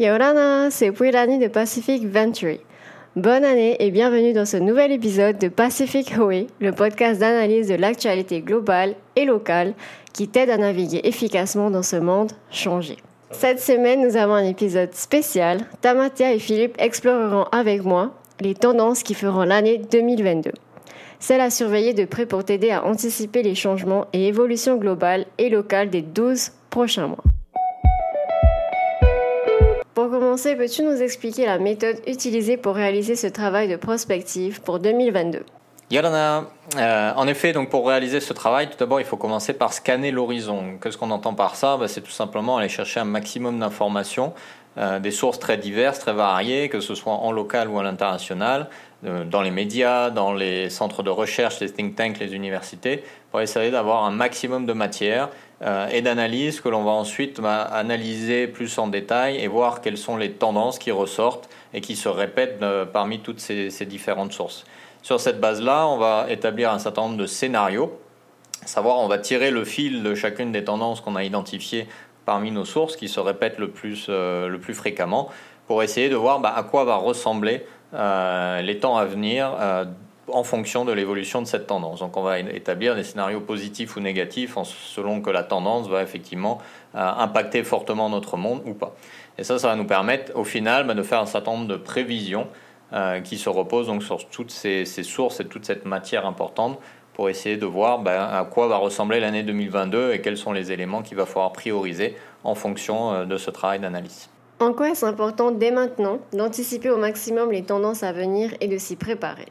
Yorana, 0.00 0.70
c'est 0.70 0.92
Puirani 0.92 1.40
de 1.40 1.48
Pacific 1.48 2.06
Venturi. 2.06 2.60
Bonne 3.16 3.42
année 3.44 3.76
et 3.80 3.90
bienvenue 3.90 4.32
dans 4.32 4.44
ce 4.44 4.56
nouvel 4.56 4.92
épisode 4.92 5.38
de 5.38 5.48
Pacific 5.48 6.16
Hoey, 6.16 6.46
le 6.60 6.70
podcast 6.70 7.18
d'analyse 7.18 7.66
de 7.66 7.74
l'actualité 7.74 8.40
globale 8.40 8.94
et 9.16 9.24
locale 9.24 9.74
qui 10.12 10.28
t'aide 10.28 10.50
à 10.50 10.56
naviguer 10.56 11.00
efficacement 11.02 11.68
dans 11.72 11.82
ce 11.82 11.96
monde 11.96 12.30
changé. 12.52 12.98
Cette 13.32 13.58
semaine, 13.58 14.06
nous 14.06 14.16
avons 14.16 14.34
un 14.34 14.44
épisode 14.44 14.94
spécial. 14.94 15.62
Tamatia 15.80 16.32
et 16.32 16.38
Philippe 16.38 16.76
exploreront 16.78 17.46
avec 17.50 17.82
moi 17.82 18.14
les 18.40 18.54
tendances 18.54 19.02
qui 19.02 19.14
feront 19.14 19.42
l'année 19.42 19.78
2022. 19.78 20.52
Celle 21.18 21.40
à 21.40 21.50
surveiller 21.50 21.92
de 21.92 22.04
près 22.04 22.26
pour 22.26 22.44
t'aider 22.44 22.70
à 22.70 22.84
anticiper 22.84 23.42
les 23.42 23.56
changements 23.56 24.06
et 24.12 24.28
évolutions 24.28 24.76
globales 24.76 25.26
et 25.38 25.48
locales 25.48 25.90
des 25.90 26.02
12 26.02 26.52
prochains 26.70 27.08
mois. 27.08 27.24
Pour 29.98 30.10
commencer, 30.10 30.54
peux-tu 30.54 30.84
nous 30.84 31.02
expliquer 31.02 31.44
la 31.44 31.58
méthode 31.58 31.96
utilisée 32.06 32.56
pour 32.56 32.76
réaliser 32.76 33.16
ce 33.16 33.26
travail 33.26 33.66
de 33.66 33.74
prospective 33.74 34.60
pour 34.60 34.78
2022 34.78 35.44
Yalana, 35.90 36.44
euh, 36.76 37.12
en 37.16 37.26
effet, 37.26 37.52
donc 37.52 37.68
pour 37.68 37.88
réaliser 37.88 38.20
ce 38.20 38.32
travail, 38.32 38.70
tout 38.70 38.76
d'abord, 38.78 39.00
il 39.00 39.06
faut 39.06 39.16
commencer 39.16 39.54
par 39.54 39.72
scanner 39.72 40.12
l'horizon. 40.12 40.78
Qu'est-ce 40.80 40.96
qu'on 40.96 41.10
entend 41.10 41.34
par 41.34 41.56
ça? 41.56 41.76
Bah, 41.76 41.88
C'est 41.88 42.02
tout 42.02 42.12
simplement 42.12 42.58
aller 42.58 42.68
chercher 42.68 43.00
un 43.00 43.06
maximum 43.06 43.58
d'informations, 43.58 44.34
euh, 44.76 45.00
des 45.00 45.10
sources 45.10 45.40
très 45.40 45.56
diverses, 45.56 45.98
très 45.98 46.12
variées, 46.12 46.68
que 46.68 46.78
ce 46.78 46.94
soit 46.94 47.14
en 47.14 47.32
local 47.32 47.66
ou 47.66 47.80
à 47.80 47.82
l'international, 47.82 48.68
euh, 49.04 49.24
dans 49.24 49.42
les 49.42 49.50
médias, 49.50 50.10
dans 50.10 50.32
les 50.32 50.70
centres 50.70 51.02
de 51.02 51.10
recherche, 51.10 51.58
les 51.58 51.72
think 51.72 51.96
tanks, 51.96 52.20
les 52.20 52.36
universités, 52.36 53.02
pour 53.32 53.40
essayer 53.40 53.72
d'avoir 53.72 54.04
un 54.04 54.12
maximum 54.12 54.64
de 54.64 54.74
matière 54.74 55.28
euh, 55.60 55.88
et 55.88 56.02
d'analyse 56.02 56.60
que 56.60 56.68
l'on 56.68 56.84
va 56.84 56.92
ensuite 56.92 57.40
bah, 57.40 57.62
analyser 57.62 58.46
plus 58.46 58.78
en 58.78 58.86
détail 58.86 59.38
et 59.38 59.48
voir 59.48 59.80
quelles 59.80 59.98
sont 59.98 60.16
les 60.16 60.30
tendances 60.30 60.78
qui 60.78 60.92
ressortent 60.92 61.48
et 61.74 61.80
qui 61.80 61.96
se 61.96 62.08
répètent 62.08 62.62
euh, 62.62 62.84
parmi 62.84 63.18
toutes 63.18 63.40
ces, 63.40 63.86
différentes 63.86 64.32
sources. 64.32 64.64
Sur 65.02 65.18
cette 65.18 65.40
base-là, 65.40 65.88
on 65.88 65.98
va 65.98 66.26
établir 66.28 66.70
un 66.70 66.78
certain 66.78 67.02
nombre 67.02 67.16
de 67.16 67.26
scénarios, 67.26 67.98
savoir 68.66 68.98
on 68.98 69.08
va 69.08 69.18
tirer 69.18 69.50
le 69.50 69.64
fil 69.64 70.04
de 70.04 70.14
chacune 70.14 70.52
des 70.52 70.62
tendances 70.62 71.00
qu'on 71.00 71.16
a 71.16 71.24
identifiées 71.24 71.88
parmi 72.24 72.52
nos 72.52 72.64
sources 72.64 72.94
qui 72.94 73.08
se 73.08 73.18
répètent 73.18 73.58
le 73.58 73.70
plus, 73.70 74.06
euh, 74.08 74.46
le 74.46 74.60
plus 74.60 74.74
fréquemment 74.74 75.28
pour 75.66 75.82
essayer 75.82 76.08
de 76.08 76.16
voir 76.16 76.38
bah, 76.38 76.54
à 76.54 76.62
quoi 76.62 76.84
va 76.84 76.96
ressembler 76.96 77.66
les 77.92 78.78
temps 78.80 78.96
à 78.96 79.06
venir 79.06 79.50
en 80.32 80.44
fonction 80.44 80.84
de 80.84 80.92
l'évolution 80.92 81.42
de 81.42 81.46
cette 81.46 81.66
tendance. 81.66 82.00
Donc 82.00 82.16
on 82.16 82.22
va 82.22 82.38
établir 82.38 82.94
des 82.94 83.04
scénarios 83.04 83.40
positifs 83.40 83.96
ou 83.96 84.00
négatifs 84.00 84.56
selon 84.64 85.20
que 85.20 85.30
la 85.30 85.42
tendance 85.42 85.88
va 85.88 86.02
effectivement 86.02 86.58
euh, 86.94 86.98
impacter 86.98 87.64
fortement 87.64 88.08
notre 88.08 88.36
monde 88.36 88.62
ou 88.66 88.74
pas. 88.74 88.94
Et 89.38 89.44
ça, 89.44 89.58
ça 89.58 89.68
va 89.68 89.76
nous 89.76 89.86
permettre 89.86 90.32
au 90.34 90.44
final 90.44 90.86
bah, 90.86 90.94
de 90.94 91.02
faire 91.02 91.20
un 91.20 91.26
certain 91.26 91.52
nombre 91.52 91.68
de 91.68 91.76
prévisions 91.76 92.48
euh, 92.92 93.20
qui 93.20 93.36
se 93.36 93.48
reposent 93.48 93.86
donc 93.86 94.02
sur 94.02 94.28
toutes 94.28 94.50
ces, 94.50 94.84
sources 94.84 95.40
et 95.40 95.44
toute 95.44 95.64
cette 95.64 95.84
matière 95.84 96.26
importante 96.26 96.78
pour 97.12 97.28
essayer 97.28 97.56
de 97.56 97.66
voir 97.66 97.98
bah, 97.98 98.38
à 98.38 98.44
quoi 98.44 98.68
va 98.68 98.76
ressembler 98.76 99.20
l'année 99.20 99.42
2022 99.42 100.12
et 100.12 100.20
quels 100.20 100.36
sont 100.36 100.52
les 100.52 100.72
éléments 100.72 101.02
qu'il 101.02 101.16
va 101.16 101.26
falloir 101.26 101.52
prioriser 101.52 102.16
en 102.44 102.54
fonction 102.54 103.12
euh, 103.12 103.24
de 103.24 103.36
ce 103.36 103.50
travail 103.50 103.80
d'analyse. 103.80 104.30
En 104.60 104.72
quoi 104.72 104.90
est-ce 104.90 105.06
important 105.06 105.52
dès 105.52 105.70
maintenant 105.70 106.18
d'anticiper 106.32 106.90
au 106.90 106.96
maximum 106.96 107.52
les 107.52 107.62
tendances 107.62 108.02
à 108.02 108.12
venir 108.12 108.54
et 108.60 108.66
de 108.66 108.76
s'y 108.76 108.96
préparer? 108.96 109.46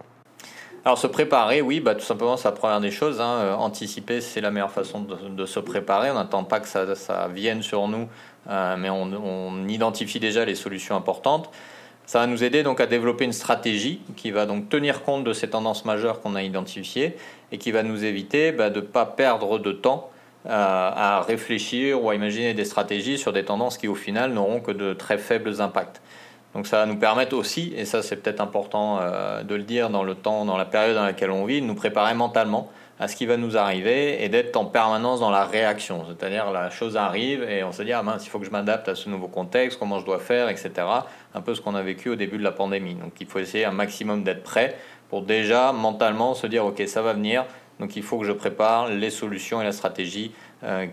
Alors 0.88 0.98
se 0.98 1.08
préparer, 1.08 1.62
oui, 1.62 1.82
bah, 1.82 1.96
tout 1.96 2.06
simplement, 2.06 2.38
c'est 2.38 2.48
la 2.48 2.54
première 2.54 2.80
des 2.80 2.92
choses. 2.92 3.20
Hein. 3.20 3.40
Euh, 3.42 3.54
anticiper, 3.56 4.22
c'est 4.22 4.40
la 4.40 4.52
meilleure 4.52 4.72
façon 4.72 5.02
de, 5.02 5.46
se 5.46 5.60
préparer. 5.60 6.10
On 6.12 6.14
n'attend 6.14 6.46
pas 6.46 6.62
que 6.62 6.68
ça, 6.70 7.28
vienne 7.28 7.62
sur 7.62 7.90
nous, 7.90 8.08
euh, 8.50 8.78
mais 8.78 8.90
on, 8.90 9.02
on, 9.02 9.68
identifie 9.68 10.22
déjà 10.22 10.46
les 10.46 10.56
solutions 10.56 10.96
importantes. 10.96 11.50
Ça 12.06 12.20
va 12.20 12.28
nous 12.28 12.42
aider 12.42 12.64
donc 12.64 12.80
à 12.80 12.86
développer 12.86 13.26
une 13.26 13.34
stratégie 13.34 14.00
qui 14.16 14.32
va 14.32 14.46
donc 14.46 14.70
tenir 14.70 15.04
compte 15.04 15.26
de 15.26 15.34
ces 15.34 15.50
tendances 15.50 15.84
majeures 15.84 16.22
qu'on 16.22 16.36
a 16.36 16.42
identifiées 16.42 17.18
et 17.52 17.58
qui 17.58 17.72
va 17.72 17.84
nous 17.84 18.06
éviter 18.06 18.54
bah, 18.54 18.70
de 18.70 18.80
ne 18.80 18.86
pas 18.86 19.06
perdre 19.06 19.60
de 19.60 19.74
temps 19.74 20.10
euh, 20.46 20.52
à 20.52 21.22
réfléchir 21.22 22.02
ou 22.02 22.10
à 22.10 22.16
imaginer 22.16 22.54
des 22.54 22.64
stratégies 22.64 23.18
sur 23.18 23.34
des 23.34 23.44
tendances 23.44 23.78
qui 23.78 23.90
au 23.90 23.96
final 23.96 24.32
n'auront 24.32 24.62
que 24.62 24.72
de 24.72 24.94
très 24.94 25.18
faibles 25.18 25.60
impacts. 25.60 26.02
Donc 26.58 26.66
ça 26.66 26.78
va 26.78 26.86
nous 26.88 26.98
permettre 26.98 27.38
aussi, 27.38 27.72
et 27.78 27.86
ça 27.86 28.02
c'est 28.02 28.16
peut-être 28.16 28.42
important 28.42 28.98
euh, 29.00 29.44
de 29.44 29.54
le 29.54 29.62
dire 29.62 29.92
dans 29.92 30.02
le 30.02 30.16
temps, 30.16 30.44
dans 30.44 30.58
la 30.58 30.66
période 30.66 30.96
dans 30.96 31.06
laquelle 31.06 31.30
on 31.30 31.46
vit, 31.46 31.62
de 31.62 31.68
nous 31.68 31.76
préparer 31.76 32.16
mentalement 32.16 32.72
à 33.00 33.08
ce 33.08 33.16
qui 33.16 33.28
va 33.28 33.38
nous 33.38 33.58
arriver 33.58 34.24
et 34.24 34.28
d'être 34.28 34.58
en 34.58 34.66
permanence 34.66 35.20
dans 35.20 35.30
la 35.30 35.46
réaction. 35.46 36.04
C'est-à-dire 36.08 36.50
la 36.52 36.72
chose 36.72 36.98
arrive 36.98 37.44
et 37.44 37.64
on 37.64 37.72
se 37.72 37.84
dit 37.84 37.94
ah 37.94 38.02
mince 38.02 38.26
il 38.26 38.30
faut 38.30 38.40
que 38.40 38.46
je 38.48 38.50
m'adapte 38.50 38.90
à 38.90 38.96
ce 38.96 39.08
nouveau 39.08 39.28
contexte, 39.28 39.78
comment 39.78 40.00
je 40.00 40.06
dois 40.06 40.18
faire, 40.18 40.50
etc. 40.50 40.72
Un 41.36 41.42
peu 41.42 41.54
ce 41.54 41.62
qu'on 41.62 41.76
a 41.76 41.84
vécu 41.84 42.10
au 42.10 42.16
début 42.16 42.40
de 42.40 42.44
la 42.44 42.52
pandémie. 42.52 42.96
Donc 42.96 43.12
il 43.22 43.28
faut 43.28 43.38
essayer 43.38 43.64
un 43.64 43.72
maximum 43.72 44.24
d'être 44.24 44.42
prêt 44.42 44.76
pour 45.10 45.22
déjà 45.22 45.72
mentalement 45.74 46.34
se 46.34 46.48
dire 46.48 46.66
ok 46.66 46.82
ça 46.88 47.04
va 47.04 47.14
venir, 47.14 47.46
donc 47.80 47.96
il 47.96 48.02
faut 48.02 48.18
que 48.18 48.26
je 48.26 48.32
prépare 48.32 48.88
les 48.88 49.12
solutions 49.12 49.62
et 49.62 49.64
la 49.64 49.74
stratégie 49.74 50.32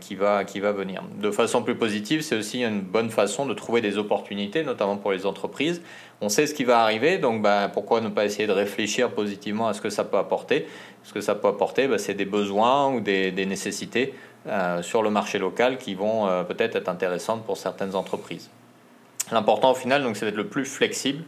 qui, 0.01 0.15
va, 0.15 0.45
qui 0.45 0.61
va 0.61 0.73
venir. 0.73 1.03
De 1.21 1.31
façon 1.31 1.63
plus 1.63 1.75
positive, 1.75 2.21
c'est 2.21 2.37
aussi 2.37 2.63
une 2.63 2.81
bonne 2.81 3.11
façon 3.11 3.47
de 3.47 3.55
trouver 3.55 3.81
des 3.81 3.97
opportunités, 3.97 4.63
notamment 4.63 4.97
pour 4.97 5.13
les 5.13 5.25
entreprises. 5.25 5.81
On 6.21 6.29
sait 6.29 6.47
ce 6.47 6.55
qui 6.55 6.65
va 6.65 6.81
arriver, 6.81 7.19
donc 7.19 7.43
bah, 7.43 7.71
pourquoi 7.73 8.01
ne 8.01 8.09
pas 8.09 8.25
essayer 8.25 8.47
de 8.47 8.53
réfléchir 8.53 9.11
positivement 9.11 9.69
à 9.69 9.75
ce 9.75 9.81
que 9.81 9.91
ça 9.91 10.05
peut 10.05 10.19
apporter? 10.19 10.67
Ce 11.03 11.13
que 11.13 11.21
ça 11.21 11.35
peut 11.35 11.49
apporter, 11.49 11.89
bah, 11.89 11.99
c'est 11.99 12.15
des 12.15 12.25
besoins 12.25 12.89
ou 12.93 13.01
des, 13.01 13.33
nécessités 13.47 14.15
euh, 14.47 14.83
sur 14.83 15.03
le 15.03 15.11
marché 15.11 15.39
local 15.39 15.79
qui 15.79 15.95
vont 15.95 16.27
euh, 16.27 16.43
peut-être 16.43 16.77
être 16.77 16.89
intéressantes 16.89 17.45
pour 17.45 17.57
certaines 17.57 17.95
entreprises. 17.95 18.51
L'important 19.33 19.73
au 19.73 19.75
final, 19.75 20.09
c'est 20.15 20.27
d'être 20.27 20.37
le 20.37 20.49
plus 20.49 20.67
flexible 20.67 21.25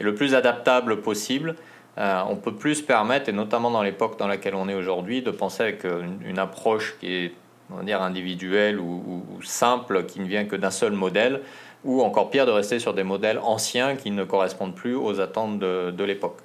et 0.00 0.04
le 0.04 0.14
plus 0.14 0.34
adaptable 0.34 1.00
possible. 1.00 1.56
on 1.96 2.36
peut 2.36 2.54
plus 2.54 2.76
se 2.76 2.82
permettre, 2.82 3.28
et 3.28 3.32
notamment 3.32 3.70
dans 3.70 3.82
l'époque 3.82 4.18
dans 4.18 4.28
laquelle 4.28 4.54
on 4.54 4.68
est 4.68 4.74
aujourd'hui, 4.74 5.20
de 5.20 5.30
penser 5.30 5.64
avec 5.64 5.84
une 5.84 6.38
approche 6.38 6.96
qui 6.98 7.12
est 7.12 7.32
on 7.72 7.76
va 7.76 7.82
dire 7.82 8.02
individuel 8.02 8.78
ou, 8.78 9.24
simple 9.42 10.04
qui 10.04 10.20
ne 10.20 10.26
vient 10.26 10.44
que 10.44 10.56
d'un 10.56 10.70
seul 10.70 10.92
modèle, 10.92 11.40
ou 11.84 12.02
encore 12.02 12.30
pire 12.30 12.46
de 12.46 12.50
rester 12.50 12.78
sur 12.78 12.92
des 12.92 13.04
modèles 13.04 13.38
anciens 13.38 13.96
qui 13.96 14.10
ne 14.10 14.24
correspondent 14.24 14.74
plus 14.74 14.94
aux 14.94 15.20
attentes 15.20 15.58
de, 15.58 16.04
l'époque. 16.04 16.38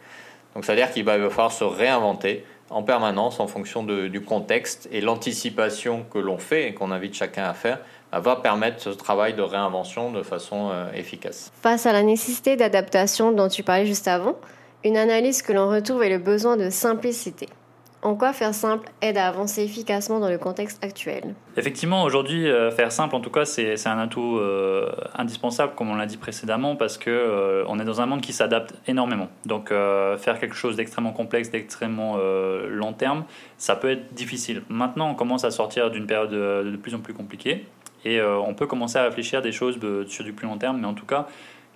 Donc 0.53 0.63
c'est-à-dire 0.63 0.91
qu'il 0.91 1.03
va 1.03 1.17
falloir 1.29 1.51
se 1.51 1.63
réinventer 1.63 2.45
en 2.69 2.83
permanence 2.83 3.39
en 3.39 3.47
fonction 3.47 3.83
du 3.83 4.21
contexte 4.21 4.87
et 4.91 5.01
l'anticipation 5.01 6.05
que 6.11 6.17
l'on 6.17 6.37
fait 6.37 6.69
et 6.69 6.73
qu'on 6.73 6.91
invite 6.91 7.13
chacun 7.13 7.43
à 7.43 7.53
faire 7.53 7.79
bah, 8.11 8.19
va 8.19 8.37
permettre 8.37 8.81
ce 8.81 8.89
travail 8.89 9.33
de 9.33 9.41
réinvention 9.41 10.11
de 10.11 10.23
façon 10.23 10.69
euh, 10.71 10.91
efficace. 10.93 11.51
Face 11.61 11.85
à 11.85 11.91
la 11.91 12.01
nécessité 12.01 12.55
d'adaptation 12.55 13.31
dont 13.31 13.49
tu 13.49 13.61
parlais 13.61 13.85
juste 13.85 14.07
avant, 14.07 14.35
une 14.83 14.97
analyse 14.97 15.41
que 15.41 15.51
l'on 15.51 15.69
retrouve 15.69 16.03
est 16.03 16.09
le 16.09 16.19
besoin 16.19 16.57
de 16.57 16.69
simplicité. 16.69 17.47
En 18.05 18.13
quoi 18.13 18.33
faire 18.33 18.53
simple 18.53 18.87
aide 19.01 19.17
à 19.17 19.27
avancer 19.27 19.63
efficacement 19.63 20.19
dans 20.19 20.29
le 20.29 20.37
contexte 20.37 20.83
actuel? 20.83 21.33
Effectivement, 21.57 22.03
aujourd'hui, 22.03 22.47
euh, 22.47 22.69
faire 22.69 22.91
simple, 22.91 23.15
en 23.15 23.19
tout 23.19 23.31
cas, 23.31 23.45
c'est 23.45 23.87
un 23.87 23.97
atout 23.97 24.37
euh, 24.37 24.91
indispensable, 25.15 25.73
comme 25.75 25.89
on 25.89 25.95
l'a 25.95 26.05
dit 26.05 26.17
précédemment, 26.17 26.75
parce 26.75 26.99
que 26.99 27.09
euh, 27.09 27.63
on 27.67 27.79
est 27.79 27.83
dans 27.83 28.01
un 28.01 28.05
monde 28.05 28.21
qui 28.21 28.31
s'adapte 28.31 28.75
énormément. 28.85 29.27
Donc, 29.47 29.69
faire 29.69 30.39
quelque 30.39 30.53
chose 30.53 30.75
d'extrêmement 30.75 31.13
complexe, 31.13 31.49
d'extrêmement 31.49 32.17
long 32.69 32.93
terme, 32.93 33.23
ça 33.57 33.75
peut 33.75 33.89
être 33.89 34.13
difficile. 34.13 34.61
Maintenant, 34.69 35.09
on 35.09 35.15
commence 35.15 35.43
à 35.43 35.49
sortir 35.49 35.89
d'une 35.89 36.05
période 36.05 36.29
de, 36.29 36.77
plus 36.77 36.93
en 36.93 36.99
plus 36.99 37.15
compliquée, 37.15 37.65
et 38.03 38.21
on 38.21 38.53
peut 38.53 38.67
commencer 38.67 38.99
à 38.99 39.03
réfléchir 39.03 39.39
à 39.39 39.41
des 39.41 39.51
choses 39.51 39.79
sur 40.05 40.23
du 40.23 40.31
plus 40.31 40.45
long 40.45 40.57
terme, 40.59 40.79
mais 40.79 40.87
en 40.87 40.93
tout 40.93 41.07
cas, 41.07 41.25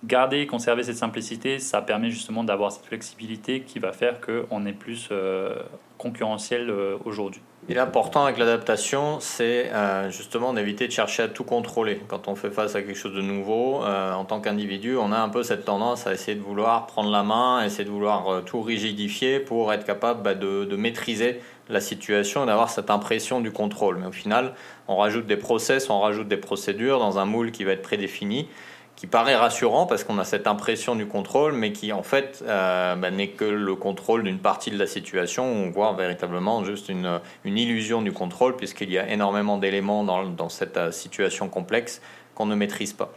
garder 0.04 0.38
et 0.38 0.46
conserver 0.46 0.82
cette 0.82 0.96
simplicité, 0.96 1.58
ça 1.58 1.82
permet 1.82 2.10
justement 2.10 2.44
d'avoir 2.44 2.72
cette 2.72 2.86
flexibilité 2.86 3.60
qui 3.62 3.78
va 3.78 3.92
faire 3.92 4.20
qu'on 4.20 4.66
est 4.66 4.72
plus 4.72 5.08
euh, 5.12 5.54
concurrentiel 5.98 6.70
euh, 6.70 6.96
aujourd'hui. 7.04 7.42
Et 7.68 7.74
l'important 7.74 8.24
avec 8.24 8.38
l'adaptation, 8.38 9.20
c'est 9.20 9.70
euh, 9.70 10.10
justement 10.10 10.54
d'éviter 10.54 10.86
de 10.86 10.92
chercher 10.92 11.24
à 11.24 11.28
tout 11.28 11.44
contrôler. 11.44 12.00
Quand 12.08 12.26
on 12.26 12.34
fait 12.34 12.50
face 12.50 12.74
à 12.74 12.82
quelque 12.82 12.96
chose 12.96 13.14
de 13.14 13.20
nouveau, 13.20 13.82
en 13.84 14.24
tant 14.24 14.40
qu'individu, 14.40 14.96
on 14.96 15.12
a 15.12 15.18
un 15.18 15.28
peu 15.28 15.42
cette 15.42 15.66
tendance 15.66 16.06
à 16.06 16.14
essayer 16.14 16.36
de 16.36 16.42
vouloir 16.42 16.86
prendre 16.86 17.10
la 17.10 17.22
main, 17.22 17.62
essayer 17.62 17.84
de 17.84 17.90
vouloir 17.90 18.42
tout 18.44 18.62
rigidifier 18.62 19.40
pour 19.40 19.72
être 19.74 19.84
capable 19.84 20.22
bah, 20.22 20.34
de, 20.34 20.64
de, 20.64 20.76
maîtriser 20.76 21.40
la 21.68 21.80
situation 21.80 22.44
et 22.44 22.46
d'avoir 22.46 22.70
cette 22.70 22.90
impression 22.90 23.40
du 23.40 23.52
contrôle. 23.52 23.98
Mais 23.98 24.06
au 24.06 24.12
final, 24.12 24.54
on 24.88 24.96
rajoute 24.96 25.26
des 25.26 25.36
process, 25.36 25.90
on 25.90 26.00
rajoute 26.00 26.28
des 26.28 26.38
procédures 26.38 26.98
dans 26.98 27.18
un 27.18 27.26
moule 27.26 27.52
qui 27.52 27.64
va 27.64 27.72
être 27.72 27.82
prédéfini 27.82 28.48
qui 29.00 29.06
paraît 29.06 29.34
rassurant 29.34 29.86
parce 29.86 30.04
qu'on 30.04 30.18
a 30.18 30.24
cette 30.24 30.46
impression 30.46 30.94
du 30.94 31.06
contrôle, 31.06 31.54
mais 31.54 31.72
qui 31.72 31.90
en 31.90 32.02
fait 32.02 32.44
euh, 32.46 32.94
bah, 32.96 33.10
n'est 33.10 33.28
que 33.28 33.46
le 33.46 33.74
contrôle 33.74 34.24
d'une 34.24 34.38
partie 34.38 34.70
de 34.70 34.78
la 34.78 34.86
situation. 34.86 35.42
On 35.42 35.70
voit 35.70 35.94
véritablement 35.94 36.62
juste 36.64 36.90
une, 36.90 37.18
illusion 37.46 38.02
du 38.02 38.12
contrôle, 38.12 38.56
puisqu'il 38.56 38.90
y 38.90 38.98
a 38.98 39.08
énormément 39.08 39.56
d'éléments 39.56 40.04
dans, 40.04 40.50
cette 40.50 40.76
euh, 40.76 40.90
situation 40.90 41.48
complexe 41.48 42.02
qu'on 42.34 42.44
ne 42.44 42.54
maîtrise 42.54 42.92
pas. 42.92 43.10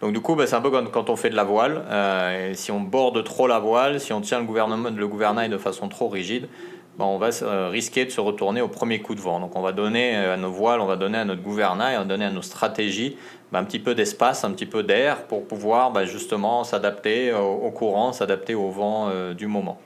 Donc 0.00 0.12
du 0.12 0.18
coup, 0.18 0.34
bah, 0.34 0.48
c'est 0.48 0.56
un 0.56 0.60
peu 0.60 0.72
comme 0.72 0.90
quand 0.90 1.08
on 1.08 1.14
fait 1.14 1.30
de 1.30 1.36
la 1.36 1.44
voile. 1.44 1.84
Euh, 1.88 2.52
si 2.54 2.72
on 2.72 2.80
borde 2.80 3.22
trop 3.22 3.46
la 3.46 3.60
voile, 3.60 4.00
si 4.00 4.12
on 4.12 4.22
tient 4.22 4.40
le, 4.40 4.44
gouvernement, 4.44 4.90
le 4.90 5.06
gouvernail 5.06 5.48
de 5.48 5.58
façon 5.58 5.88
trop 5.88 6.08
rigide, 6.08 6.48
on 6.98 7.18
va 7.18 7.30
risquer 7.68 8.04
de 8.04 8.10
se 8.10 8.20
retourner 8.20 8.60
au 8.60 8.68
premier 8.68 9.00
coup 9.00 9.14
de 9.14 9.20
vent. 9.20 9.40
Donc 9.40 9.56
on 9.56 9.62
va 9.62 9.72
donner 9.72 10.14
à 10.14 10.36
nos 10.36 10.50
voiles, 10.50 10.80
on 10.80 10.86
va 10.86 10.96
donner 10.96 11.18
à 11.18 11.24
notre 11.24 11.42
gouvernail, 11.42 11.96
on 11.96 12.00
va 12.00 12.04
donner 12.04 12.26
à 12.26 12.30
nos 12.30 12.42
stratégies 12.42 13.16
ben, 13.50 13.60
un 13.60 13.64
petit 13.64 13.78
peu 13.78 13.94
d'espace, 13.94 14.44
un 14.44 14.52
petit 14.52 14.66
peu 14.66 14.82
d'air 14.82 15.24
pour 15.26 15.46
pouvoir 15.46 15.90
ben, 15.90 16.04
justement 16.04 16.64
s'adapter 16.64 17.32
au, 17.32 17.70
courant, 17.70 18.12
s'adapter 18.12 18.54
au 18.54 18.70
vent 18.70 19.10
du 19.32 19.46
moment. 19.46 19.78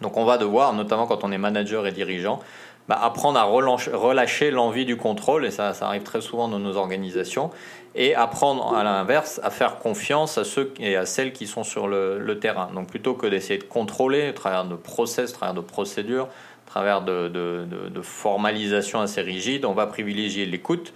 Donc 0.00 0.16
on 0.16 0.24
va 0.24 0.38
devoir, 0.38 0.72
notamment 0.72 1.06
quand 1.06 1.24
on 1.24 1.32
est 1.32 1.38
manager 1.38 1.86
et 1.86 1.92
dirigeant, 1.92 2.40
bah, 2.88 3.00
apprendre 3.02 3.38
à 3.38 3.44
relâcher 3.44 4.50
l'envie 4.50 4.84
du 4.84 4.96
contrôle, 4.96 5.44
et 5.44 5.50
ça, 5.50 5.72
arrive 5.80 6.04
très 6.04 6.20
souvent 6.20 6.46
dans 6.46 6.60
nos 6.60 6.76
organisations, 6.76 7.50
et 7.96 8.14
apprendre 8.14 8.76
à 8.76 8.84
l'inverse 8.84 9.40
à 9.42 9.50
faire 9.50 9.78
confiance 9.78 10.38
à 10.38 10.44
ceux 10.44 10.72
et 10.78 10.96
à 10.96 11.06
celles 11.06 11.32
qui 11.32 11.46
sont 11.46 11.64
sur 11.64 11.88
le, 11.88 12.38
terrain. 12.40 12.68
Donc 12.74 12.88
plutôt 12.88 13.14
que 13.14 13.26
d'essayer 13.26 13.58
de 13.58 13.64
contrôler 13.64 14.28
à 14.28 14.32
travers 14.32 14.64
de 14.66 14.76
process, 14.76 15.32
à 15.32 15.34
travers 15.34 15.54
de 15.54 15.60
procédures, 15.62 16.26
à 16.26 16.70
travers 16.70 17.02
de, 17.02 17.28
de, 17.28 17.66
de, 17.88 18.02
formalisation 18.02 19.00
assez 19.00 19.22
rigide, 19.22 19.64
on 19.64 19.72
va 19.72 19.86
privilégier 19.86 20.44
l'écoute, 20.46 20.92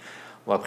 on 0.47 0.51
va 0.51 0.59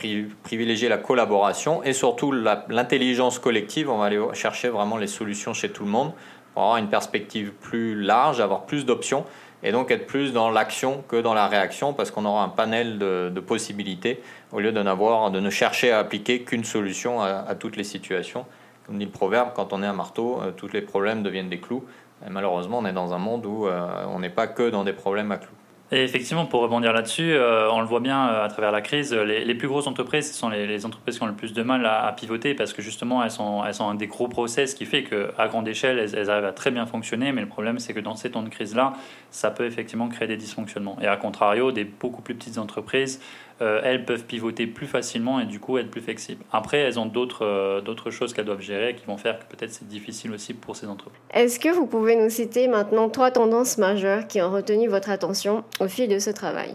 privilégier 0.42 0.88
la 0.88 0.98
collaboration 0.98 1.82
et 1.84 1.92
surtout 1.92 2.32
l'intelligence 2.32 3.38
collective. 3.38 3.88
On 3.88 3.98
va 3.98 4.06
aller 4.06 4.20
chercher 4.34 4.68
vraiment 4.68 4.96
les 4.96 5.06
solutions 5.06 5.54
chez 5.54 5.70
tout 5.70 5.84
le 5.84 5.90
monde 5.90 6.12
pour 6.52 6.62
avoir 6.62 6.76
une 6.78 6.88
perspective 6.88 7.52
plus 7.52 8.00
large, 8.00 8.40
avoir 8.40 8.66
plus 8.66 8.84
d'options 8.84 9.24
et 9.64 9.72
donc 9.72 9.90
être 9.90 10.06
plus 10.06 10.32
dans 10.32 10.50
l'action 10.50 11.02
que 11.08 11.16
dans 11.16 11.34
la 11.34 11.48
réaction 11.48 11.94
parce 11.94 12.10
qu'on 12.10 12.26
aura 12.26 12.44
un 12.44 12.48
panel 12.48 12.98
de, 12.98 13.40
possibilités 13.40 14.22
au 14.52 14.60
lieu 14.60 14.70
de, 14.70 14.80
ne 14.80 15.50
chercher 15.50 15.90
à 15.90 15.98
appliquer 15.98 16.42
qu'une 16.42 16.64
solution 16.64 17.20
à, 17.22 17.54
toutes 17.58 17.76
les 17.76 17.84
situations. 17.84 18.44
Comme 18.86 18.98
dit 18.98 19.06
le 19.06 19.10
proverbe, 19.10 19.50
quand 19.54 19.72
on 19.72 19.82
est 19.82 19.86
un 19.86 19.94
marteau, 19.94 20.40
euh, 20.42 20.50
tous 20.54 20.68
les 20.68 20.82
problèmes 20.82 21.22
deviennent 21.22 21.48
des 21.48 21.58
clous. 21.58 21.82
Et 22.26 22.28
malheureusement, 22.28 22.80
on 22.80 22.84
est 22.84 22.92
dans 22.92 23.14
un 23.14 23.18
monde 23.18 23.46
où 23.46 23.66
euh, 23.66 24.04
on 24.10 24.18
n'est 24.18 24.28
pas 24.28 24.46
que 24.46 24.68
dans 24.68 24.84
des 24.84 24.92
problèmes 24.92 25.32
à 25.32 25.38
clous. 25.38 25.54
Et 25.92 26.02
effectivement, 26.02 26.46
pour 26.46 26.62
rebondir 26.62 26.94
là-dessus, 26.94 27.34
euh, 27.34 27.70
on 27.70 27.80
le 27.80 27.86
voit 27.86 28.00
bien 28.00 28.28
euh, 28.28 28.44
à 28.44 28.48
travers 28.48 28.72
la 28.72 28.80
crise, 28.80 29.12
les, 29.12 29.54
plus 29.54 29.68
grosses 29.68 29.86
entreprises, 29.86 30.32
ce 30.32 30.34
sont 30.34 30.48
les, 30.48 30.86
entreprises 30.86 31.18
qui 31.18 31.22
ont 31.22 31.26
le 31.26 31.34
plus 31.34 31.52
de 31.52 31.62
mal 31.62 31.84
à, 31.84 32.10
pivoter 32.16 32.54
parce 32.54 32.72
que 32.72 32.80
justement, 32.80 33.22
elles 33.22 33.30
sont, 33.30 33.62
elles 33.64 33.74
sont 33.74 33.88
un 33.88 33.94
des 33.94 34.06
gros 34.06 34.26
process 34.26 34.74
qui 34.74 34.86
fait 34.86 35.04
qu'à 35.04 35.46
grande 35.46 35.68
échelle, 35.68 35.98
elles, 35.98 36.30
arrivent 36.30 36.46
à 36.46 36.52
très 36.52 36.70
bien 36.70 36.86
fonctionner. 36.86 37.32
Mais 37.32 37.42
le 37.42 37.48
problème, 37.48 37.78
c'est 37.78 37.92
que 37.92 38.00
dans 38.00 38.16
ces 38.16 38.30
temps 38.30 38.42
de 38.42 38.48
crise-là, 38.48 38.94
ça 39.30 39.50
peut 39.50 39.66
effectivement 39.66 40.08
créer 40.08 40.26
des 40.26 40.38
dysfonctionnements. 40.38 40.96
Et 41.02 41.06
à 41.06 41.16
contrario, 41.16 41.70
des 41.70 41.84
beaucoup 41.84 42.22
plus 42.22 42.34
petites 42.34 42.56
entreprises, 42.56 43.20
euh, 43.60 43.80
elles 43.84 44.04
peuvent 44.04 44.24
pivoter 44.24 44.66
plus 44.66 44.88
facilement 44.88 45.38
et 45.38 45.46
du 45.46 45.60
coup 45.60 45.78
être 45.78 45.90
plus 45.90 46.00
flexibles. 46.00 46.44
Après, 46.52 46.78
elles 46.78 46.98
ont 46.98 47.06
d'autres 47.06 47.46
euh, 47.46 47.80
d'autres 47.80 48.10
choses 48.10 48.34
qu'elles 48.34 48.46
doivent 48.46 48.60
gérer 48.60 48.96
qui 48.96 49.06
vont 49.06 49.16
faire 49.16 49.38
que 49.38 49.44
peut-être 49.44 49.72
c'est 49.72 49.86
difficile 49.86 50.32
aussi 50.32 50.54
pour 50.54 50.74
ces 50.74 50.88
entreprises. 50.88 51.20
Est-ce 51.32 51.60
que 51.60 51.68
vous 51.68 51.86
pouvez 51.86 52.16
nous 52.16 52.30
citer 52.30 52.66
maintenant 52.66 53.08
trois 53.08 53.30
tendances 53.30 53.78
majeures 53.78 54.26
qui 54.26 54.42
ont 54.42 54.50
retenu 54.50 54.88
votre 54.88 55.08
attention 55.08 55.62
au 55.78 55.86
fil 55.86 56.08
de 56.08 56.18
ce 56.18 56.30
travail? 56.30 56.74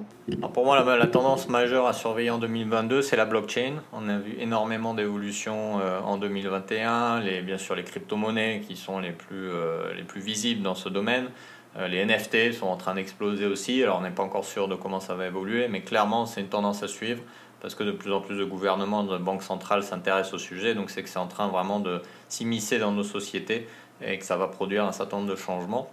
Pour 0.53 0.63
moi, 0.63 0.83
la, 0.95 1.07
tendance 1.07 1.49
majeure 1.49 1.85
à 1.87 1.93
surveiller 1.93 2.29
en 2.29 2.37
2022, 2.37 3.01
c'est 3.01 3.17
la 3.17 3.25
blockchain. 3.25 3.73
On 3.91 4.07
a 4.07 4.17
vu 4.17 4.35
énormément 4.39 4.93
d'évolutions 4.93 5.79
euh, 5.81 5.99
en 5.99 6.17
2021, 6.17 7.19
les, 7.21 7.41
bien 7.41 7.57
sûr 7.57 7.75
les 7.75 7.83
crypto-monnaies 7.83 8.61
qui 8.65 8.77
sont 8.77 8.99
les 8.99 9.11
plus, 9.11 9.49
les 9.97 10.03
plus 10.03 10.21
visibles 10.21 10.61
dans 10.61 10.75
ce 10.75 10.87
domaine. 10.87 11.29
Euh, 11.77 11.87
les 11.87 12.03
NFT 12.05 12.53
sont 12.53 12.67
en 12.67 12.77
train 12.77 12.95
d'exploser 12.95 13.45
aussi. 13.45 13.83
Alors 13.83 13.99
on 13.99 14.01
n'est 14.01 14.09
pas 14.09 14.23
encore 14.23 14.45
sûr 14.45 14.67
de 14.67 14.75
comment 14.75 14.99
ça 14.99 15.15
va 15.15 15.27
évoluer, 15.27 15.67
mais 15.67 15.81
clairement 15.81 16.25
c'est 16.25 16.41
une 16.41 16.47
tendance 16.47 16.83
à 16.83 16.87
suivre 16.87 17.21
parce 17.61 17.75
que 17.75 17.83
de 17.83 17.91
plus 17.91 18.11
en 18.11 18.21
plus 18.21 18.37
de 18.37 18.43
gouvernements, 18.43 19.03
de 19.03 19.17
banques 19.17 19.43
centrales 19.43 19.83
s'intéressent 19.83 20.33
au 20.33 20.37
sujet. 20.37 20.73
Donc 20.73 20.89
c'est 20.89 21.03
que 21.03 21.09
c'est 21.09 21.19
en 21.19 21.27
train 21.27 21.47
vraiment 21.47 21.79
de 21.79 22.01
s'immiscer 22.27 22.79
dans 22.79 22.91
nos 22.91 23.03
sociétés 23.03 23.67
et 24.01 24.17
que 24.17 24.25
ça 24.25 24.37
va 24.37 24.47
produire 24.47 24.85
un 24.85 24.91
certain 24.91 25.17
nombre 25.17 25.31
de 25.31 25.35
changements. 25.35 25.89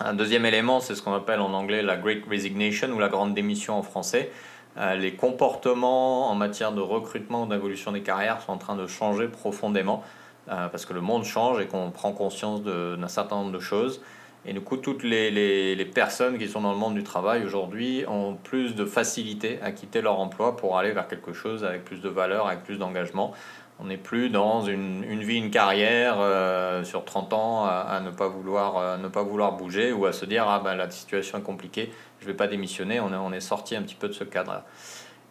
Un 0.00 0.14
deuxième 0.14 0.44
élément, 0.44 0.80
c'est 0.80 0.94
ce 0.94 1.02
qu'on 1.02 1.14
appelle 1.14 1.40
en 1.40 1.52
anglais 1.52 1.82
la 1.82 1.96
Great 1.96 2.24
Resignation 2.28 2.88
ou 2.90 2.98
la 2.98 3.08
grande 3.08 3.34
démission 3.34 3.78
en 3.78 3.82
français. 3.82 4.30
Euh, 4.78 4.94
les 4.94 5.14
comportements 5.14 6.30
en 6.30 6.34
matière 6.34 6.72
de 6.72 6.80
recrutement 6.80 7.44
ou 7.44 7.46
d'évolution 7.46 7.92
des 7.92 8.02
carrières 8.02 8.42
sont 8.42 8.52
en 8.52 8.58
train 8.58 8.76
de 8.76 8.86
changer 8.86 9.28
profondément 9.28 10.02
euh, 10.48 10.68
parce 10.68 10.84
que 10.84 10.92
le 10.92 11.00
monde 11.00 11.24
change 11.24 11.60
et 11.60 11.66
qu'on 11.66 11.90
prend 11.90 12.12
conscience 12.12 12.62
d'un 12.62 13.08
certain 13.08 13.36
nombre 13.36 13.52
de 13.52 13.60
choses. 13.60 14.02
Et 14.46 14.52
du 14.52 14.60
coup, 14.60 14.76
toutes 14.76 15.02
les, 15.02 15.90
personnes 15.94 16.38
qui 16.38 16.48
sont 16.48 16.60
dans 16.60 16.72
le 16.72 16.78
monde 16.78 16.94
du 16.94 17.02
travail 17.02 17.44
aujourd'hui 17.44 18.04
ont 18.06 18.34
plus 18.34 18.74
de 18.74 18.84
facilité 18.84 19.58
à 19.62 19.72
quitter 19.72 20.00
leur 20.00 20.20
emploi 20.20 20.56
pour 20.56 20.78
aller 20.78 20.92
vers 20.92 21.08
quelque 21.08 21.32
chose 21.32 21.64
avec 21.64 21.84
plus 21.84 22.00
de 22.00 22.08
valeur, 22.08 22.46
avec 22.46 22.62
plus 22.62 22.78
d'engagement. 22.78 23.32
On 23.78 23.86
n'est 23.86 23.96
plus 23.98 24.30
dans 24.30 24.62
une, 24.62 25.04
vie, 25.20 25.36
une 25.36 25.50
carrière 25.50 26.16
euh, 26.18 26.84
sur 26.84 27.04
30 27.04 27.32
ans 27.32 27.64
à, 27.66 28.00
ne, 28.02 28.10
pas 28.10 28.28
vouloir, 28.28 28.98
ne 28.98 29.08
pas 29.08 29.22
vouloir 29.22 29.52
bouger 29.52 29.92
ou 29.92 30.06
à 30.06 30.12
se 30.12 30.24
dire 30.24 30.46
ah 30.48 30.60
ben, 30.64 30.76
la 30.76 30.88
situation 30.90 31.38
est 31.38 31.42
compliquée, 31.42 31.90
je 32.20 32.26
ne 32.26 32.30
vais 32.30 32.36
pas 32.36 32.46
démissionner. 32.46 33.00
On 33.00 33.12
est, 33.12 33.16
on 33.16 33.32
est 33.32 33.40
sorti 33.40 33.76
un 33.76 33.82
petit 33.82 33.96
peu 33.96 34.08
de 34.08 34.14
ce 34.14 34.24
cadre-là. 34.24 34.64